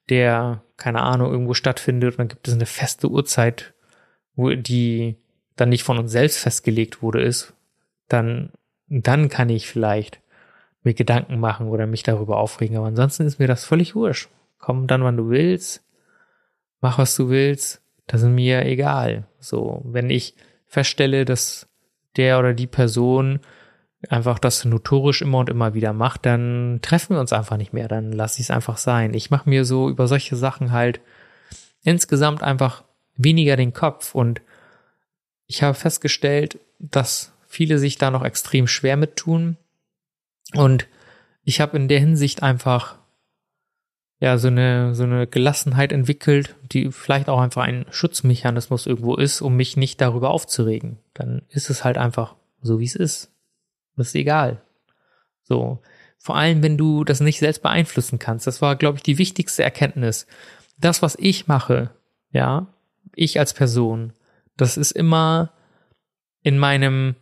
[0.08, 3.74] der, keine Ahnung, irgendwo stattfindet und dann gibt es eine feste Uhrzeit,
[4.36, 5.16] die
[5.56, 7.54] dann nicht von uns selbst festgelegt wurde, ist,
[8.08, 8.50] dann
[8.88, 10.20] dann kann ich vielleicht
[10.82, 12.76] mir Gedanken machen oder mich darüber aufregen.
[12.76, 14.28] Aber ansonsten ist mir das völlig wurscht.
[14.58, 15.84] Komm dann, wann du willst.
[16.80, 17.82] Mach, was du willst.
[18.06, 19.26] Das ist mir egal.
[19.40, 20.34] So, wenn ich
[20.66, 21.68] feststelle, dass
[22.16, 23.40] der oder die Person
[24.08, 27.88] einfach das notorisch immer und immer wieder macht, dann treffen wir uns einfach nicht mehr.
[27.88, 29.14] Dann lasse ich es einfach sein.
[29.14, 31.00] Ich mache mir so über solche Sachen halt
[31.82, 32.84] insgesamt einfach
[33.16, 34.14] weniger den Kopf.
[34.14, 34.40] Und
[35.46, 39.56] ich habe festgestellt, dass viele sich da noch extrem schwer mit tun.
[40.54, 40.86] Und
[41.44, 42.96] ich habe in der Hinsicht einfach
[44.18, 49.40] ja so eine so eine Gelassenheit entwickelt, die vielleicht auch einfach ein Schutzmechanismus irgendwo ist,
[49.40, 50.98] um mich nicht darüber aufzuregen.
[51.14, 53.30] Dann ist es halt einfach so, wie es ist.
[53.96, 54.62] Das ist egal.
[55.42, 55.80] So,
[56.18, 58.46] vor allem wenn du das nicht selbst beeinflussen kannst.
[58.46, 60.26] Das war, glaube ich, die wichtigste Erkenntnis.
[60.78, 61.90] Das, was ich mache,
[62.30, 62.66] ja,
[63.14, 64.12] ich als Person,
[64.56, 65.52] das ist immer
[66.42, 67.16] in meinem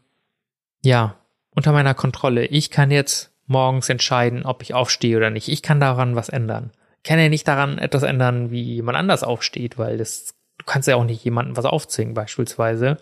[0.85, 1.17] ja,
[1.51, 2.47] unter meiner Kontrolle.
[2.47, 5.49] Ich kann jetzt morgens entscheiden, ob ich aufstehe oder nicht.
[5.49, 6.71] Ich kann daran was ändern.
[6.99, 10.89] Ich kann ja nicht daran etwas ändern, wie jemand anders aufsteht, weil das, du kannst
[10.89, 12.99] ja auch nicht jemandem was aufzwingen, beispielsweise.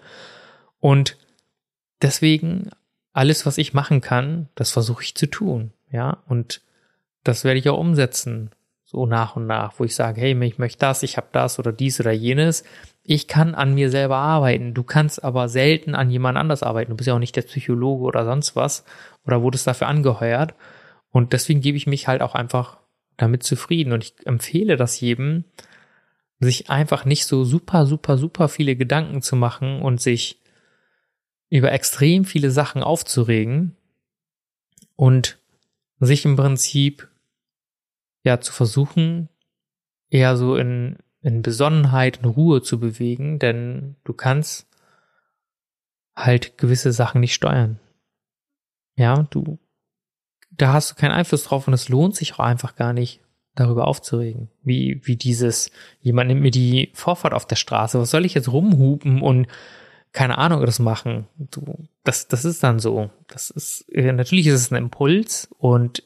[0.80, 1.18] Und
[2.00, 2.70] deswegen,
[3.12, 5.72] alles, was ich machen kann, das versuche ich zu tun.
[5.90, 6.62] Ja, und
[7.24, 8.50] das werde ich auch umsetzen,
[8.92, 11.72] so nach und nach, wo ich sage, hey, ich möchte das, ich habe das oder
[11.72, 12.62] dies oder jenes
[13.04, 14.74] ich kann an mir selber arbeiten.
[14.74, 16.90] Du kannst aber selten an jemand anders arbeiten.
[16.90, 18.84] Du bist ja auch nicht der Psychologe oder sonst was
[19.26, 20.54] oder wurdest dafür angeheuert.
[21.10, 22.78] Und deswegen gebe ich mich halt auch einfach
[23.16, 23.92] damit zufrieden.
[23.92, 25.44] Und ich empfehle das jedem,
[26.38, 30.40] sich einfach nicht so super, super, super viele Gedanken zu machen und sich
[31.50, 33.76] über extrem viele Sachen aufzuregen
[34.96, 35.38] und
[36.00, 37.08] sich im Prinzip
[38.22, 39.28] ja zu versuchen,
[40.10, 44.66] eher so in in Besonnenheit, in Ruhe zu bewegen, denn du kannst
[46.16, 47.78] halt gewisse Sachen nicht steuern.
[48.96, 49.58] Ja, du,
[50.50, 53.20] da hast du keinen Einfluss drauf und es lohnt sich auch einfach gar nicht,
[53.54, 54.50] darüber aufzuregen.
[54.62, 55.70] Wie, wie dieses,
[56.00, 59.46] jemand nimmt mir die Vorfahrt auf der Straße, was soll ich jetzt rumhupen und
[60.12, 61.28] keine Ahnung das machen?
[61.36, 63.10] Du, das, das ist dann so.
[63.28, 66.02] Das ist, natürlich ist es ein Impuls und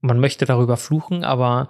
[0.00, 1.68] man möchte darüber fluchen, aber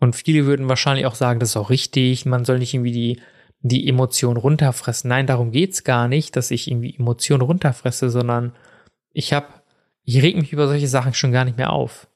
[0.00, 3.20] und viele würden wahrscheinlich auch sagen, das ist auch richtig, man soll nicht irgendwie die,
[3.60, 5.08] die Emotion runterfressen.
[5.08, 8.52] Nein, darum geht's gar nicht, dass ich irgendwie Emotionen runterfresse, sondern
[9.12, 9.48] ich habe,
[10.04, 12.08] ich reg mich über solche Sachen schon gar nicht mehr auf.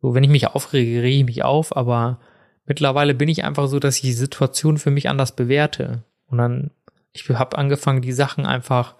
[0.00, 2.20] So, wenn ich mich aufrege, rege ich mich auf, aber
[2.66, 6.04] mittlerweile bin ich einfach so, dass ich die Situation für mich anders bewerte.
[6.26, 6.70] Und dann,
[7.12, 8.94] ich habe angefangen, die Sachen einfach,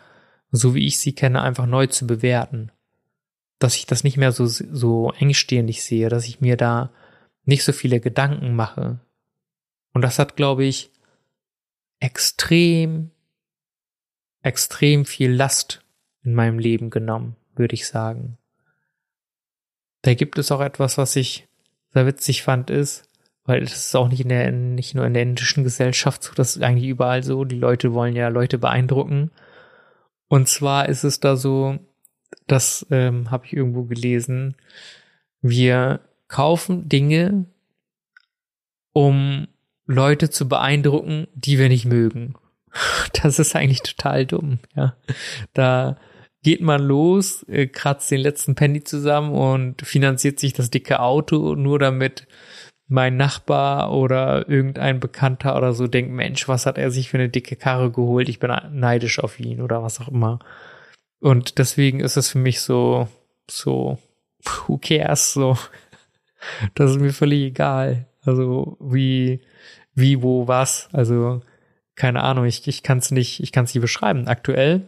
[0.50, 2.72] so wie ich sie kenne, einfach neu zu bewerten.
[3.64, 6.92] Dass ich das nicht mehr so, so engstehend sehe, dass ich mir da
[7.46, 9.00] nicht so viele Gedanken mache.
[9.94, 10.90] Und das hat, glaube ich,
[11.98, 13.10] extrem,
[14.42, 15.82] extrem viel Last
[16.24, 18.36] in meinem Leben genommen, würde ich sagen.
[20.02, 21.48] Da gibt es auch etwas, was ich
[21.94, 23.08] sehr witzig fand, ist,
[23.44, 26.56] weil das ist auch nicht in der, nicht nur in der indischen Gesellschaft so, das
[26.56, 27.46] ist eigentlich überall so.
[27.46, 29.30] Die Leute wollen ja Leute beeindrucken.
[30.28, 31.78] Und zwar ist es da so,
[32.46, 34.56] das ähm, habe ich irgendwo gelesen,
[35.40, 37.46] wir kaufen Dinge,
[38.92, 39.48] um
[39.86, 42.34] Leute zu beeindrucken, die wir nicht mögen.
[43.22, 44.96] Das ist eigentlich total dumm, ja.
[45.52, 45.96] Da
[46.42, 51.54] geht man los, äh, kratzt den letzten Penny zusammen und finanziert sich das dicke Auto,
[51.54, 52.26] nur damit
[52.86, 57.30] mein Nachbar oder irgendein Bekannter oder so denkt, Mensch, was hat er sich für eine
[57.30, 58.28] dicke Karre geholt?
[58.28, 60.38] Ich bin neidisch auf ihn oder was auch immer.
[61.24, 63.08] Und deswegen ist es für mich so,
[63.50, 63.96] so,
[64.44, 65.56] who cares, so,
[66.74, 68.04] das ist mir völlig egal.
[68.20, 69.40] Also wie,
[69.94, 70.90] wie, wo, was.
[70.92, 71.40] Also
[71.94, 74.28] keine Ahnung, ich, ich kann es nicht, ich kann es nicht beschreiben.
[74.28, 74.82] Aktuell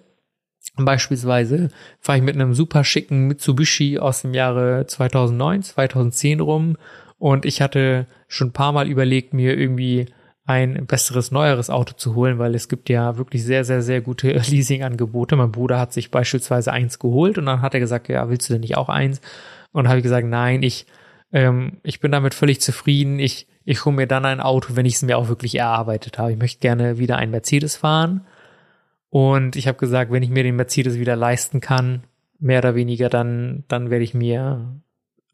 [0.77, 1.71] beispielsweise
[2.01, 6.77] fahre ich mit einem super schicken Mitsubishi aus dem Jahre 2009, 2010 rum
[7.17, 10.05] und ich hatte schon ein paar Mal überlegt, mir irgendwie
[10.47, 14.29] ein besseres, neueres Auto zu holen, weil es gibt ja wirklich sehr, sehr, sehr gute
[14.49, 15.35] Leasing-Angebote.
[15.35, 18.55] Mein Bruder hat sich beispielsweise eins geholt und dann hat er gesagt, ja, willst du
[18.55, 19.21] denn nicht auch eins?
[19.73, 20.87] Und habe ich gesagt, nein, ich,
[21.33, 23.19] ähm, ich bin damit völlig zufrieden.
[23.19, 26.33] Ich, ich hole mir dann ein Auto, wenn ich es mir auch wirklich erarbeitet habe.
[26.33, 28.25] Ich möchte gerne wieder ein Mercedes fahren.
[29.11, 32.05] Und ich habe gesagt, wenn ich mir den Mercedes wieder leisten kann,
[32.39, 34.81] mehr oder weniger, dann, dann werde ich mir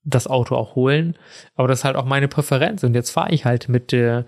[0.04, 1.16] das Auto auch holen.
[1.54, 2.82] Aber das ist halt auch meine Präferenz.
[2.82, 4.24] Und jetzt fahre ich halt mit, äh,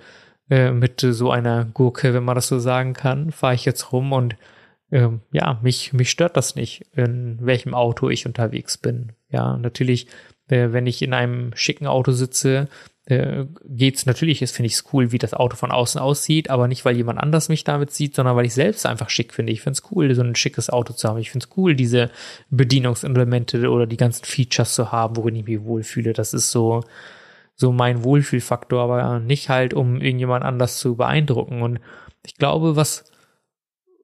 [0.51, 4.13] äh, mit so einer Gurke, wenn man das so sagen kann, fahre ich jetzt rum
[4.13, 4.37] und
[4.91, 9.13] äh, ja, mich, mich stört das nicht, in welchem Auto ich unterwegs bin.
[9.31, 10.07] Ja, natürlich,
[10.49, 12.69] äh, wenn ich in einem schicken Auto sitze,
[13.07, 16.69] äh, geht's natürlich, ist finde ich es cool, wie das Auto von außen aussieht, aber
[16.69, 19.53] nicht, weil jemand anders mich damit sieht, sondern weil ich selbst einfach schick finde.
[19.53, 21.19] Ich finde es cool, so ein schickes Auto zu haben.
[21.19, 22.11] Ich finde es cool, diese
[22.51, 26.15] Bedienungselemente oder die ganzen Features zu haben, worin ich mich wohlfühle.
[26.15, 26.83] Das ist so,
[27.57, 31.63] so mein Wohlfühlfaktor, aber nicht halt, um irgendjemand anders zu beeindrucken.
[31.63, 31.81] Und
[32.27, 33.05] ich glaube, was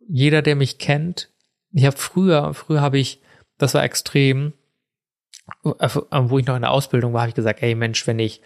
[0.08, 1.30] jeder, der mich kennt,
[1.72, 3.20] ich habe früher, früher habe ich,
[3.58, 4.52] das war extrem,
[5.64, 8.40] äh, wo ich noch in der Ausbildung war, habe ich gesagt, ey Mensch, wenn ich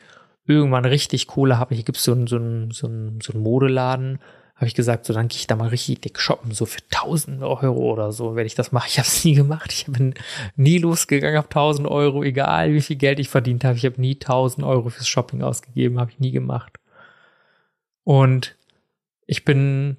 [0.46, 4.18] irgendwann richtig Kohle habe, hier gibt's so einen so einen, so einen, so einen Modeladen,
[4.54, 7.42] habe ich gesagt, so dann gehe ich da mal richtig dick shoppen, so für 1000
[7.42, 8.88] Euro oder so, wenn ich das mache.
[8.88, 9.72] Ich habe es nie gemacht.
[9.72, 10.14] Ich bin
[10.56, 13.76] nie losgegangen auf 1000 Euro, egal wie viel Geld ich verdient habe.
[13.76, 16.78] Ich habe nie 1000 Euro fürs Shopping ausgegeben, habe ich nie gemacht.
[18.04, 18.56] Und
[19.26, 19.96] ich bin,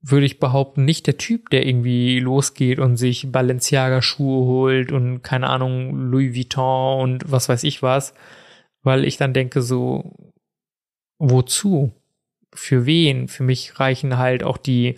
[0.00, 5.22] würde ich behaupten, nicht der Typ, der irgendwie losgeht und sich Balenciaga Schuhe holt und
[5.22, 8.14] keine Ahnung Louis Vuitton und was weiß ich was
[8.82, 10.14] weil ich dann denke so,
[11.18, 11.92] wozu?
[12.54, 13.28] Für wen?
[13.28, 14.96] Für mich reichen halt auch die,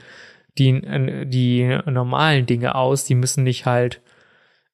[0.59, 0.81] die,
[1.27, 4.01] die normalen Dinge aus, die müssen nicht halt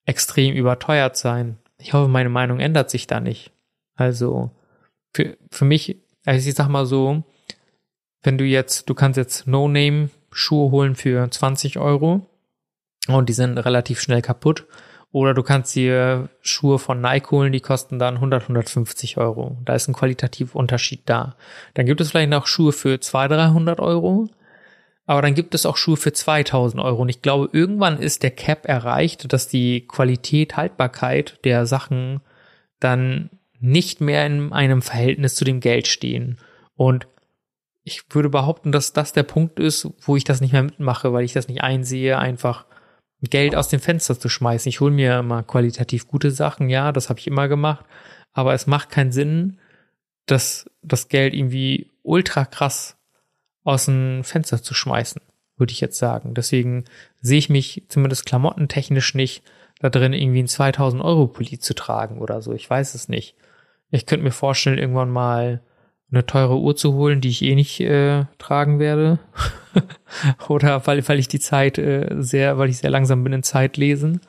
[0.04, 1.58] extrem überteuert sein.
[1.78, 3.50] Ich hoffe, meine Meinung ändert sich da nicht.
[3.94, 4.50] Also,
[5.14, 7.24] für, für mich, also ich sag mal so,
[8.22, 12.26] wenn du jetzt, du kannst jetzt No-Name Schuhe holen für 20 Euro
[13.08, 14.66] und die sind relativ schnell kaputt
[15.12, 19.57] oder du kannst dir Schuhe von Nike holen, die kosten dann 100, 150 Euro.
[19.64, 21.36] Da ist ein qualitativer Unterschied da.
[21.74, 24.28] Dann gibt es vielleicht noch Schuhe für 200, 300 Euro.
[25.07, 27.02] Aber dann gibt es auch Schuhe für 2000 Euro.
[27.02, 32.20] Und ich glaube, irgendwann ist der Cap erreicht, dass die Qualität, Haltbarkeit der Sachen
[32.80, 33.30] dann
[33.61, 36.38] nicht mehr in einem Verhältnis zu dem Geld stehen.
[36.74, 37.07] Und
[37.84, 41.24] ich würde behaupten, dass das der Punkt ist, wo ich das nicht mehr mitmache, weil
[41.24, 42.66] ich das nicht einsehe, einfach
[43.22, 44.68] Geld aus dem Fenster zu schmeißen.
[44.68, 47.84] Ich hole mir immer qualitativ gute Sachen, ja, das habe ich immer gemacht,
[48.32, 49.58] aber es macht keinen Sinn,
[50.26, 52.96] dass das Geld irgendwie ultra krass
[53.64, 55.20] aus dem Fenster zu schmeißen,
[55.56, 56.34] würde ich jetzt sagen.
[56.34, 56.84] Deswegen
[57.20, 59.42] sehe ich mich zumindest klamottentechnisch nicht
[59.80, 62.52] da drin, irgendwie einen 2000 Euro Pulli zu tragen oder so.
[62.52, 63.34] Ich weiß es nicht.
[63.90, 65.62] Ich könnte mir vorstellen, irgendwann mal
[66.16, 69.18] eine teure Uhr zu holen, die ich eh nicht äh, tragen werde.
[70.48, 73.76] Oder weil, weil ich die Zeit äh, sehr, weil ich sehr langsam bin in Zeit
[73.76, 74.20] lesen.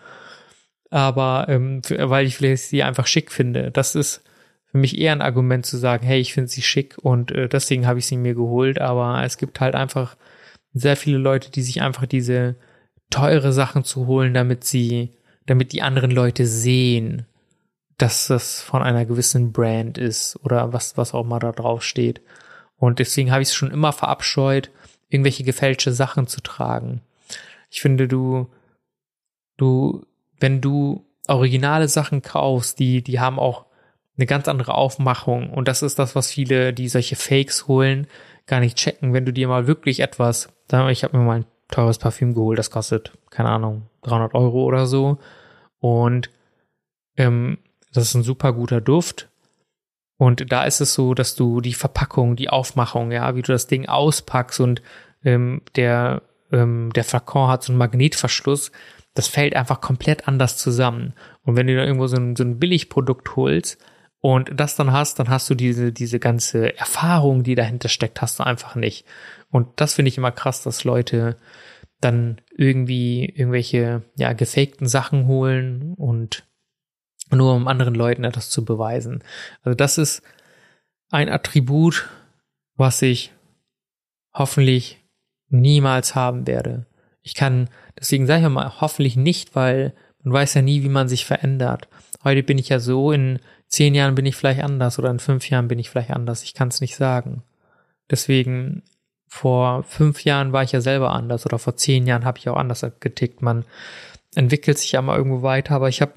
[0.89, 3.71] Aber ähm, weil ich vielleicht sie einfach schick finde.
[3.71, 4.23] Das ist
[4.71, 7.87] für mich eher ein Argument zu sagen, hey, ich finde sie schick und äh, deswegen
[7.87, 8.79] habe ich sie mir geholt.
[8.79, 10.15] Aber es gibt halt einfach
[10.73, 12.55] sehr viele Leute, die sich einfach diese
[13.09, 15.11] teure Sachen zu holen, damit sie,
[15.45, 17.25] damit die anderen Leute sehen,
[17.97, 22.21] dass das von einer gewissen Brand ist oder was, was auch mal da drauf steht.
[22.77, 24.69] Und deswegen habe ich es schon immer verabscheut,
[25.09, 27.01] irgendwelche gefälschte Sachen zu tragen.
[27.69, 28.49] Ich finde, du,
[29.57, 30.05] du,
[30.39, 33.65] wenn du originale Sachen kaufst, die, die haben auch
[34.17, 35.49] eine ganz andere Aufmachung.
[35.49, 38.07] Und das ist das, was viele, die solche Fakes holen,
[38.45, 39.13] gar nicht checken.
[39.13, 40.49] Wenn du dir mal wirklich etwas,
[40.89, 44.87] ich habe mir mal ein teures Parfüm geholt, das kostet, keine Ahnung, 300 Euro oder
[44.87, 45.17] so.
[45.79, 46.29] Und
[47.17, 47.57] ähm,
[47.93, 49.29] das ist ein super guter Duft.
[50.17, 53.67] Und da ist es so, dass du die Verpackung, die Aufmachung, ja, wie du das
[53.67, 54.81] Ding auspackst und
[55.23, 58.71] ähm, der, ähm, der Flakon hat so einen Magnetverschluss,
[59.13, 61.13] das fällt einfach komplett anders zusammen.
[61.43, 63.77] Und wenn du da irgendwo so ein, so ein Billigprodukt holst
[64.19, 68.39] und das dann hast, dann hast du diese, diese ganze Erfahrung, die dahinter steckt, hast
[68.39, 69.05] du einfach nicht.
[69.49, 71.37] Und das finde ich immer krass, dass Leute
[72.01, 76.43] dann irgendwie irgendwelche, ja, gefakten Sachen holen und
[77.31, 79.23] nur um anderen Leuten etwas zu beweisen.
[79.63, 80.21] Also das ist
[81.09, 82.09] ein Attribut,
[82.75, 83.33] was ich
[84.33, 85.03] hoffentlich
[85.49, 86.85] niemals haben werde.
[87.21, 87.69] Ich kann,
[87.99, 91.87] deswegen sage ich mal, hoffentlich nicht, weil man weiß ja nie, wie man sich verändert.
[92.23, 95.49] Heute bin ich ja so, in zehn Jahren bin ich vielleicht anders oder in fünf
[95.49, 96.43] Jahren bin ich vielleicht anders.
[96.43, 97.43] Ich kann es nicht sagen.
[98.09, 98.83] Deswegen,
[99.27, 102.55] vor fünf Jahren war ich ja selber anders oder vor zehn Jahren habe ich auch
[102.55, 103.41] anders getickt.
[103.41, 103.65] Man
[104.35, 106.13] entwickelt sich ja mal irgendwo weiter, aber ich habe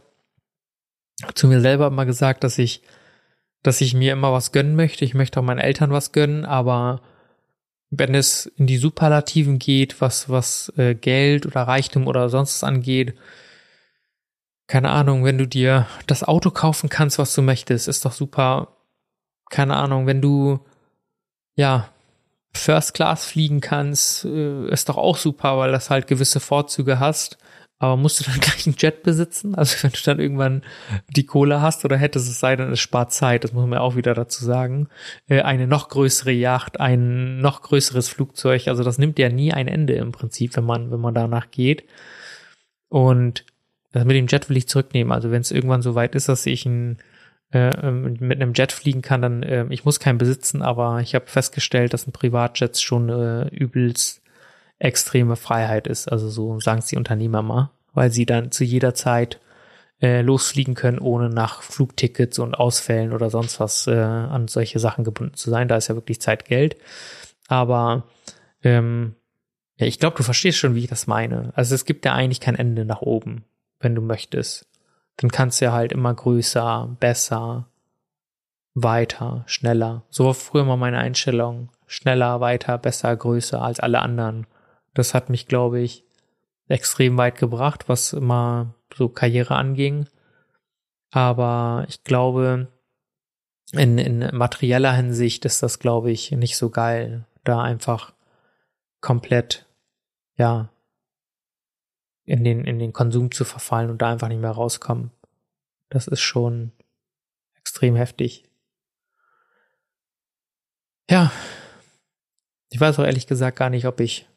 [1.35, 2.83] zu mir selber immer gesagt, dass ich,
[3.63, 5.05] dass ich mir immer was gönnen möchte.
[5.05, 7.03] Ich möchte auch meinen Eltern was gönnen, aber
[7.91, 12.65] wenn es in die Superlativen geht, was, was äh, Geld oder Reichtum oder sonst was
[12.69, 13.17] angeht,
[14.69, 18.77] keine Ahnung, wenn du dir das Auto kaufen kannst, was du möchtest, ist doch super.
[19.51, 20.61] Keine Ahnung, wenn du
[21.57, 21.89] ja
[22.53, 27.37] First Class fliegen kannst, äh, ist doch auch super, weil das halt gewisse Vorzüge hast.
[27.81, 29.57] Aber musst du dann gleich einen Jet besitzen?
[29.57, 30.63] Also wenn du dann irgendwann
[31.09, 33.97] die Kohle hast oder hättest es sei denn, es spart Zeit, das muss man auch
[33.97, 34.89] wieder dazu sagen.
[35.27, 39.67] Äh, eine noch größere Yacht, ein noch größeres Flugzeug, also das nimmt ja nie ein
[39.67, 41.85] Ende im Prinzip, wenn man, wenn man danach geht.
[42.89, 43.47] Und
[43.93, 45.13] das mit dem Jet will ich zurücknehmen.
[45.13, 46.99] Also wenn es irgendwann so weit ist, dass ich ein,
[47.53, 51.15] äh, ähm, mit einem Jet fliegen kann, dann äh, ich muss keinen besitzen, aber ich
[51.15, 54.21] habe festgestellt, dass ein Privatjet schon äh, übelst
[54.81, 56.11] extreme Freiheit ist.
[56.11, 59.41] Also so sagen es die Unternehmer mal, weil sie dann zu jeder Zeit
[60.03, 65.05] äh, losfliegen können, ohne nach Flugtickets und Ausfällen oder sonst was äh, an solche Sachen
[65.05, 65.69] gebunden zu sein.
[65.69, 66.77] Da ist ja wirklich Zeit Geld.
[67.47, 68.09] Aber
[68.65, 69.15] ähm,
[69.77, 71.53] ja, ich glaube, du verstehst schon, wie ich das meine.
[71.55, 73.45] Also es gibt ja eigentlich kein Ende nach oben
[73.81, 74.67] wenn du möchtest.
[75.17, 77.67] Dann kannst du ja halt immer größer, besser,
[78.75, 80.05] weiter, schneller.
[80.11, 81.71] So war früher mal meine Einstellung.
[81.87, 84.47] Schneller, weiter, besser, größer als alle anderen.
[84.95, 86.05] Das hat mich, glaube ich,
[86.69, 90.07] extrem weit gebracht, was immer so Karriere anging.
[91.11, 92.69] Aber ich glaube,
[93.73, 98.13] in, in materieller Hinsicht ist das, glaube ich, nicht so geil, da einfach
[99.01, 99.67] komplett,
[100.37, 100.71] ja,
[102.25, 105.11] in den, in den Konsum zu verfallen und da einfach nicht mehr rauskommen.
[105.89, 106.73] Das ist schon
[107.57, 108.45] extrem heftig.
[111.09, 111.33] Ja,
[112.69, 114.29] ich weiß auch ehrlich gesagt gar nicht, ob ich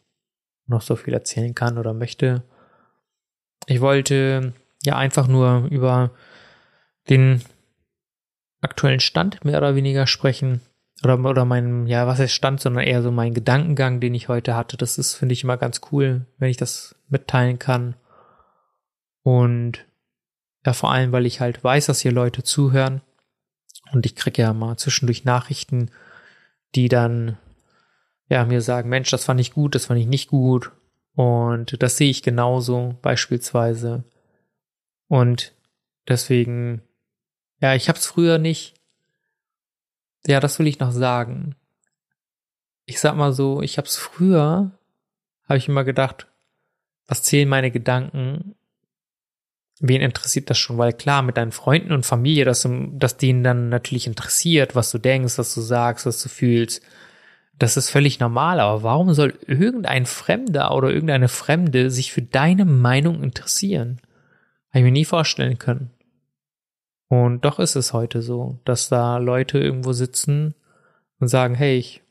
[0.67, 2.43] noch so viel erzählen kann oder möchte.
[3.67, 4.53] Ich wollte
[4.83, 6.11] ja einfach nur über
[7.09, 7.41] den
[8.61, 10.61] aktuellen Stand mehr oder weniger sprechen
[11.03, 14.55] oder, oder mein, ja, was heißt Stand, sondern eher so mein Gedankengang, den ich heute
[14.55, 14.77] hatte.
[14.77, 17.95] Das ist, finde ich, immer ganz cool, wenn ich das mitteilen kann.
[19.21, 19.85] Und
[20.65, 23.01] ja, vor allem, weil ich halt weiß, dass hier Leute zuhören.
[23.91, 25.91] Und ich kriege ja mal zwischendurch Nachrichten,
[26.73, 27.37] die dann
[28.29, 30.71] ja mir sagen, Mensch, das fand ich gut, das fand ich nicht gut.
[31.15, 34.03] Und das sehe ich genauso beispielsweise.
[35.07, 35.53] Und
[36.07, 36.81] deswegen,
[37.59, 38.75] ja, ich habe es früher nicht
[40.27, 41.55] ja, das will ich noch sagen.
[42.85, 44.71] Ich sag mal so, ich hab's früher,
[45.47, 46.27] habe ich immer gedacht,
[47.07, 48.55] was zählen meine Gedanken?
[49.79, 50.77] Wen interessiert das schon?
[50.77, 54.97] Weil klar, mit deinen Freunden und Familie, dass, dass denen dann natürlich interessiert, was du
[54.97, 56.81] denkst, was du sagst, was du fühlst.
[57.63, 62.65] Das ist völlig normal, aber warum soll irgendein Fremder oder irgendeine Fremde sich für deine
[62.65, 64.01] Meinung interessieren?
[64.71, 65.89] Habe ich mir nie vorstellen können.
[67.07, 70.55] Und doch ist es heute so, dass da Leute irgendwo sitzen
[71.21, 72.01] und sagen, hey, ich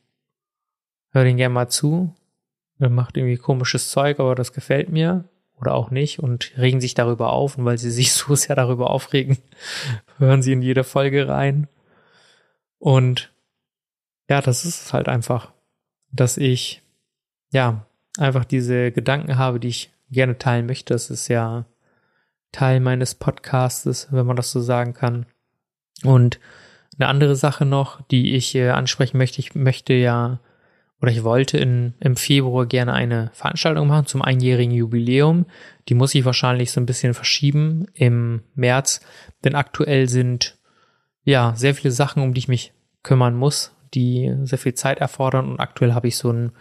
[1.11, 2.15] höre den gerne mal zu.
[2.79, 5.25] Er macht irgendwie komisches Zeug, aber das gefällt mir
[5.61, 7.59] oder auch nicht und regen sich darüber auf.
[7.59, 9.37] Und weil sie sich so sehr darüber aufregen,
[10.17, 11.69] hören sie in jede Folge rein.
[12.79, 13.32] Und
[14.33, 15.53] ja, das ist es halt einfach,
[16.11, 16.81] dass ich
[17.51, 17.85] ja
[18.17, 20.95] einfach diese Gedanken habe, die ich gerne teilen möchte.
[20.95, 21.67] Das ist ja
[22.51, 25.27] Teil meines Podcastes, wenn man das so sagen kann.
[26.03, 26.41] Und
[26.99, 30.41] eine andere Sache noch, die ich äh, ansprechen möchte, ich möchte ja
[31.03, 35.45] oder ich wollte in, im Februar gerne eine Veranstaltung machen zum einjährigen Jubiläum.
[35.91, 39.03] Die muss ich wahrscheinlich so ein bisschen verschieben im März,
[39.45, 40.57] denn aktuell sind
[41.23, 42.73] ja sehr viele Sachen, um die ich mich
[43.03, 46.53] kümmern muss, die sehr viel Zeit erfordern und aktuell habe ich so ein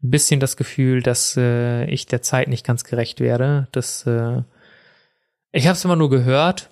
[0.00, 3.68] bisschen das Gefühl, dass äh, ich der Zeit nicht ganz gerecht werde.
[3.72, 4.42] Das äh,
[5.52, 6.70] ich habe es immer nur gehört,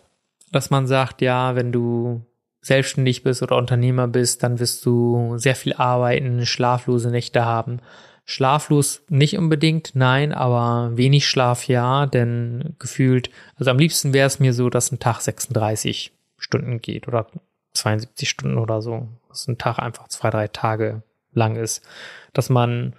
[0.52, 2.22] dass man sagt, ja, wenn du
[2.60, 7.80] selbstständig bist oder Unternehmer bist, dann wirst du sehr viel arbeiten, schlaflose Nächte haben.
[8.24, 14.40] Schlaflos nicht unbedingt, nein, aber wenig Schlaf ja, denn gefühlt, also am liebsten wäre es
[14.40, 17.28] mir so, dass ein Tag 36 Stunden geht oder
[17.74, 21.86] 72 Stunden oder so, dass ein Tag einfach zwei, drei Tage lang ist,
[22.32, 22.94] dass man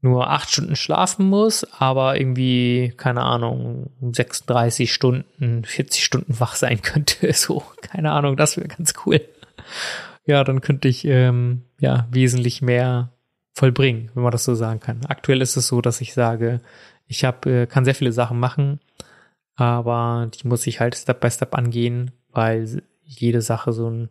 [0.00, 6.80] nur acht Stunden schlafen muss, aber irgendwie, keine Ahnung, 36 Stunden, 40 Stunden wach sein
[6.82, 7.32] könnte.
[7.32, 9.20] So, keine Ahnung, das wäre ganz cool.
[10.24, 13.10] Ja, dann könnte ich ähm, ja wesentlich mehr
[13.54, 15.04] vollbringen, wenn man das so sagen kann.
[15.06, 16.60] Aktuell ist es so, dass ich sage,
[17.06, 18.80] ich hab, äh, kann sehr viele Sachen machen,
[19.56, 24.10] aber die muss ich halt Step by Step angehen, weil jede Sache so ein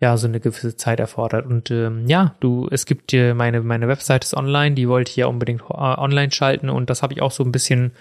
[0.00, 1.46] ja so eine gewisse Zeit erfordert.
[1.46, 5.16] Und ähm, ja, du, es gibt dir meine meine Website ist online, die wollte ich
[5.16, 7.92] ja unbedingt äh, online schalten und das habe ich auch so ein bisschen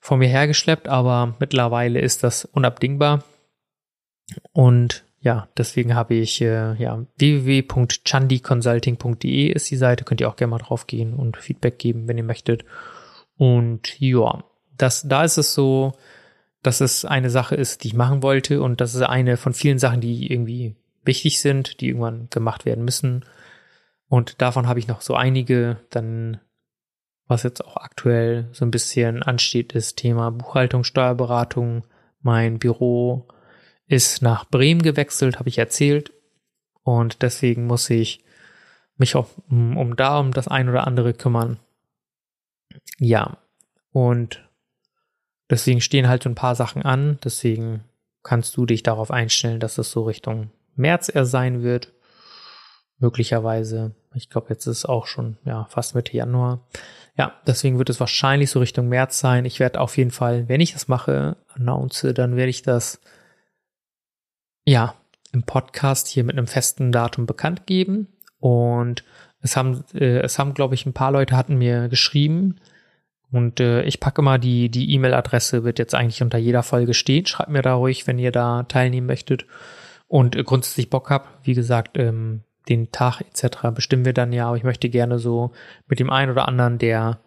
[0.00, 3.24] vor mir hergeschleppt, aber mittlerweile ist das unabdingbar.
[4.52, 10.52] Und ja, deswegen habe ich äh, ja www.chandiconsulting.de ist die Seite, könnt ihr auch gerne
[10.52, 12.64] mal drauf gehen und Feedback geben, wenn ihr möchtet.
[13.36, 14.44] Und ja,
[14.76, 15.92] das, da ist es so,
[16.62, 19.78] dass es eine Sache ist, die ich machen wollte und das ist eine von vielen
[19.78, 23.24] Sachen, die irgendwie wichtig sind, die irgendwann gemacht werden müssen.
[24.08, 25.78] Und davon habe ich noch so einige.
[25.90, 26.40] Dann,
[27.26, 31.84] was jetzt auch aktuell so ein bisschen ansteht, ist Thema Buchhaltung, Steuerberatung.
[32.20, 33.28] Mein Büro
[33.86, 36.12] ist nach Bremen gewechselt, habe ich erzählt.
[36.82, 38.24] Und deswegen muss ich
[38.96, 41.58] mich auch um, um da um das ein oder andere kümmern.
[42.98, 43.38] Ja.
[43.90, 44.48] Und
[45.50, 47.18] deswegen stehen halt so ein paar Sachen an.
[47.24, 47.84] Deswegen
[48.22, 51.92] kannst du dich darauf einstellen, dass es so Richtung März er sein wird.
[52.98, 53.94] Möglicherweise.
[54.14, 56.66] Ich glaube, jetzt ist es auch schon, ja, fast Mitte Januar.
[57.16, 59.44] Ja, deswegen wird es wahrscheinlich so Richtung März sein.
[59.44, 63.00] Ich werde auf jeden Fall, wenn ich das mache, announce, dann werde ich das,
[64.64, 64.94] ja,
[65.32, 68.08] im Podcast hier mit einem festen Datum bekannt geben.
[68.38, 69.04] Und
[69.40, 72.56] es haben, äh, es haben, glaube ich, ein paar Leute hatten mir geschrieben.
[73.30, 77.26] Und äh, ich packe mal die, die E-Mail-Adresse, wird jetzt eigentlich unter jeder Folge stehen.
[77.26, 79.44] Schreibt mir da ruhig, wenn ihr da teilnehmen möchtet
[80.08, 83.68] und äh, grundsätzlich Bock habt, wie gesagt, ähm, den Tag etc.
[83.74, 85.52] bestimmen wir dann ja, aber ich möchte gerne so
[85.86, 87.20] mit dem einen oder anderen, der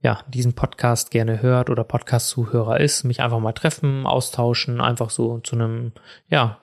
[0.00, 5.38] ja diesen Podcast gerne hört oder Podcast-Zuhörer ist, mich einfach mal treffen, austauschen, einfach so
[5.38, 5.92] zu einem
[6.28, 6.58] ja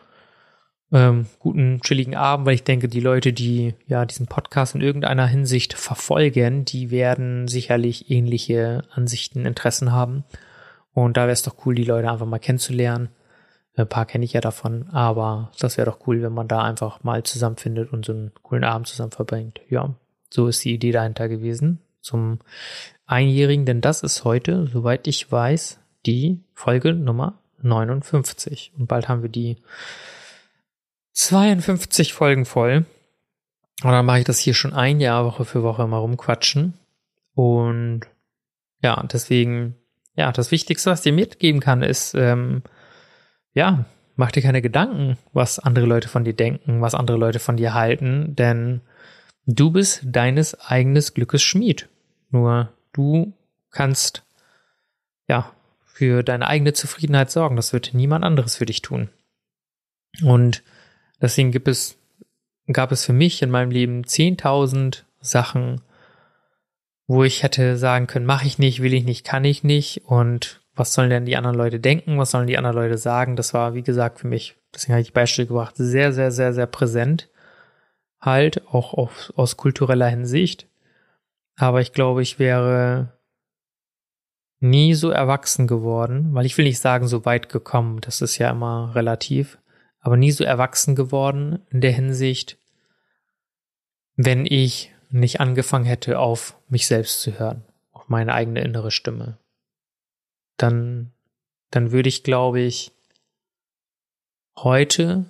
[0.93, 5.25] ähm, guten chilligen Abend, weil ich denke, die Leute, die ja diesen Podcast in irgendeiner
[5.25, 10.23] Hinsicht verfolgen, die werden sicherlich ähnliche Ansichten, Interessen haben.
[10.93, 13.09] Und da wäre es doch cool, die Leute einfach mal kennenzulernen.
[13.81, 17.03] Ein paar kenne ich ja davon, aber das wäre doch cool, wenn man da einfach
[17.03, 19.59] mal zusammenfindet und so einen coolen Abend zusammen verbringt.
[19.69, 19.93] Ja,
[20.29, 22.39] so ist die Idee dahinter gewesen zum
[23.05, 28.71] Einjährigen, denn das ist heute, soweit ich weiß, die Folge Nummer 59.
[28.77, 29.57] Und bald haben wir die
[31.13, 32.85] 52 Folgen voll.
[33.83, 36.73] Und dann mache ich das hier schon ein Jahr Woche für Woche mal rumquatschen.
[37.33, 38.01] Und
[38.83, 39.75] ja, deswegen,
[40.15, 42.63] ja, das Wichtigste, was ich dir mitgeben kann, ist, ähm,
[43.53, 43.85] ja,
[44.15, 47.73] mach dir keine Gedanken, was andere Leute von dir denken, was andere Leute von dir
[47.73, 48.81] halten, denn
[49.45, 51.89] du bist deines eigenes Glückes Schmied.
[52.29, 53.33] Nur du
[53.71, 54.23] kannst,
[55.27, 55.51] ja,
[56.01, 57.55] für deine eigene Zufriedenheit sorgen.
[57.55, 59.09] Das wird niemand anderes für dich tun.
[60.23, 60.63] Und
[61.21, 61.97] deswegen gibt es,
[62.67, 65.81] gab es für mich in meinem Leben 10.000 Sachen,
[67.07, 70.60] wo ich hätte sagen können, mache ich nicht, will ich nicht, kann ich nicht und
[70.75, 73.35] was sollen denn die anderen Leute denken, was sollen die anderen Leute sagen.
[73.35, 76.67] Das war, wie gesagt, für mich, deswegen habe ich Beispiel gebracht, sehr, sehr, sehr, sehr
[76.67, 77.29] präsent.
[78.19, 80.67] Halt, auch auf, aus kultureller Hinsicht.
[81.57, 83.17] Aber ich glaube, ich wäre
[84.59, 88.51] nie so erwachsen geworden, weil ich will nicht sagen, so weit gekommen, das ist ja
[88.51, 89.57] immer relativ,
[89.99, 92.57] aber nie so erwachsen geworden in der Hinsicht,
[94.15, 99.39] wenn ich nicht angefangen hätte, auf mich selbst zu hören, auf meine eigene innere Stimme
[100.61, 101.11] dann,
[101.69, 102.91] dann würde ich, glaube ich,
[104.57, 105.25] heute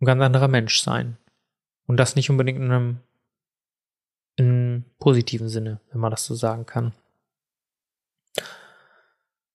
[0.00, 1.16] ein ganz anderer Mensch sein.
[1.86, 2.98] Und das nicht unbedingt in einem,
[4.36, 6.92] in positiven Sinne, wenn man das so sagen kann.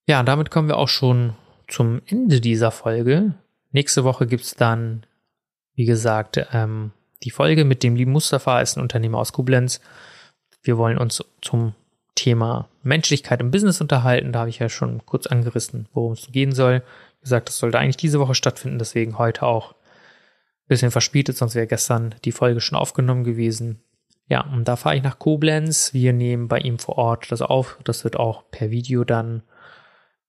[0.06, 1.36] Ja, damit kommen wir auch schon
[1.68, 3.36] zum Ende dieser Folge.
[3.72, 5.06] Nächste Woche gibt's dann,
[5.76, 6.92] wie gesagt, ähm,
[7.24, 9.80] die Folge mit dem lieben Mustafa, ist ein Unternehmer aus Koblenz.
[10.62, 11.74] Wir wollen uns zum
[12.16, 14.32] Thema Menschlichkeit im Business unterhalten.
[14.32, 16.84] Da habe ich ja schon kurz angerissen, worum es gehen soll.
[17.20, 21.56] Wie gesagt, das sollte eigentlich diese Woche stattfinden, deswegen heute auch ein bisschen verspätet, sonst
[21.56, 23.82] wäre gestern die Folge schon aufgenommen gewesen.
[24.28, 25.94] Ja, und da fahre ich nach Koblenz.
[25.94, 27.78] Wir nehmen bei ihm vor Ort das auf.
[27.84, 29.44] Das wird auch per Video dann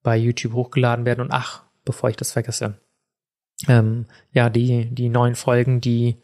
[0.03, 1.21] bei YouTube hochgeladen werden.
[1.21, 2.77] Und ach, bevor ich das vergesse,
[3.67, 6.17] ähm, ja, die, die neuen Folgen, die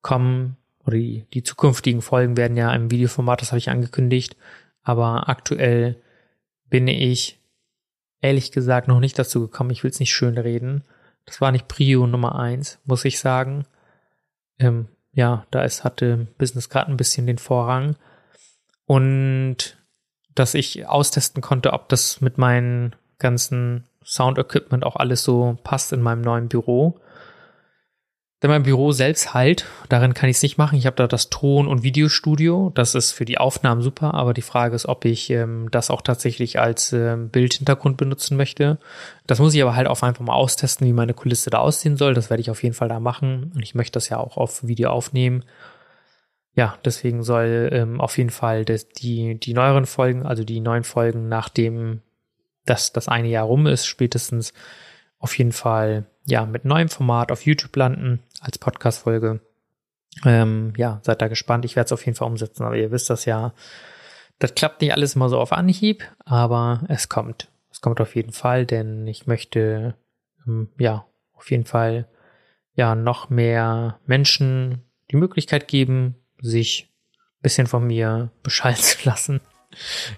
[0.00, 0.56] kommen,
[0.86, 4.36] oder die, die zukünftigen Folgen werden ja im Videoformat, das habe ich angekündigt,
[4.88, 6.00] aber aktuell
[6.70, 7.38] bin ich
[8.22, 9.70] ehrlich gesagt noch nicht dazu gekommen.
[9.70, 10.82] Ich will es nicht schön reden.
[11.26, 13.66] Das war nicht Prio Nummer eins, muss ich sagen.
[14.58, 17.96] Ähm, ja, da ist, hatte Business gerade ein bisschen den Vorrang.
[18.86, 19.76] Und
[20.34, 26.00] dass ich austesten konnte, ob das mit meinen ganzen Sound-Equipment auch alles so passt in
[26.00, 26.98] meinem neuen Büro.
[28.40, 30.78] Denn mein Büro selbst halt, darin kann ich es nicht machen.
[30.78, 32.70] Ich habe da das Ton- und Videostudio.
[32.72, 36.02] Das ist für die Aufnahmen super, aber die Frage ist, ob ich ähm, das auch
[36.02, 38.78] tatsächlich als ähm, Bildhintergrund benutzen möchte.
[39.26, 42.14] Das muss ich aber halt auch einfach mal austesten, wie meine Kulisse da aussehen soll.
[42.14, 43.50] Das werde ich auf jeden Fall da machen.
[43.56, 45.44] Und ich möchte das ja auch auf Video aufnehmen.
[46.54, 50.84] Ja, deswegen soll ähm, auf jeden Fall das, die, die neueren Folgen, also die neuen
[50.84, 52.02] Folgen, nachdem
[52.66, 54.52] das, das eine Jahr rum ist, spätestens
[55.18, 59.40] auf jeden Fall ja mit neuem Format auf YouTube landen als Podcast-Folge.
[60.24, 61.64] Ähm, ja, seid da gespannt.
[61.64, 63.54] Ich werde es auf jeden Fall umsetzen, aber ihr wisst das ja.
[64.38, 67.48] Das klappt nicht alles immer so auf Anhieb, aber es kommt.
[67.70, 69.94] Es kommt auf jeden Fall, denn ich möchte
[70.46, 72.08] ähm, ja auf jeden Fall
[72.74, 79.40] ja noch mehr Menschen die Möglichkeit geben, sich ein bisschen von mir beschallen zu lassen.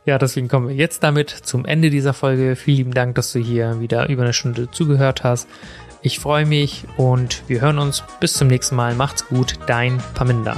[0.04, 2.56] Ja, deswegen kommen wir jetzt damit zum Ende dieser Folge.
[2.56, 5.48] Vielen lieben Dank, dass du hier wieder über eine Stunde zugehört hast.
[6.02, 8.94] Ich freue mich und wir hören uns bis zum nächsten Mal.
[8.94, 10.56] Macht's gut, dein Paminda.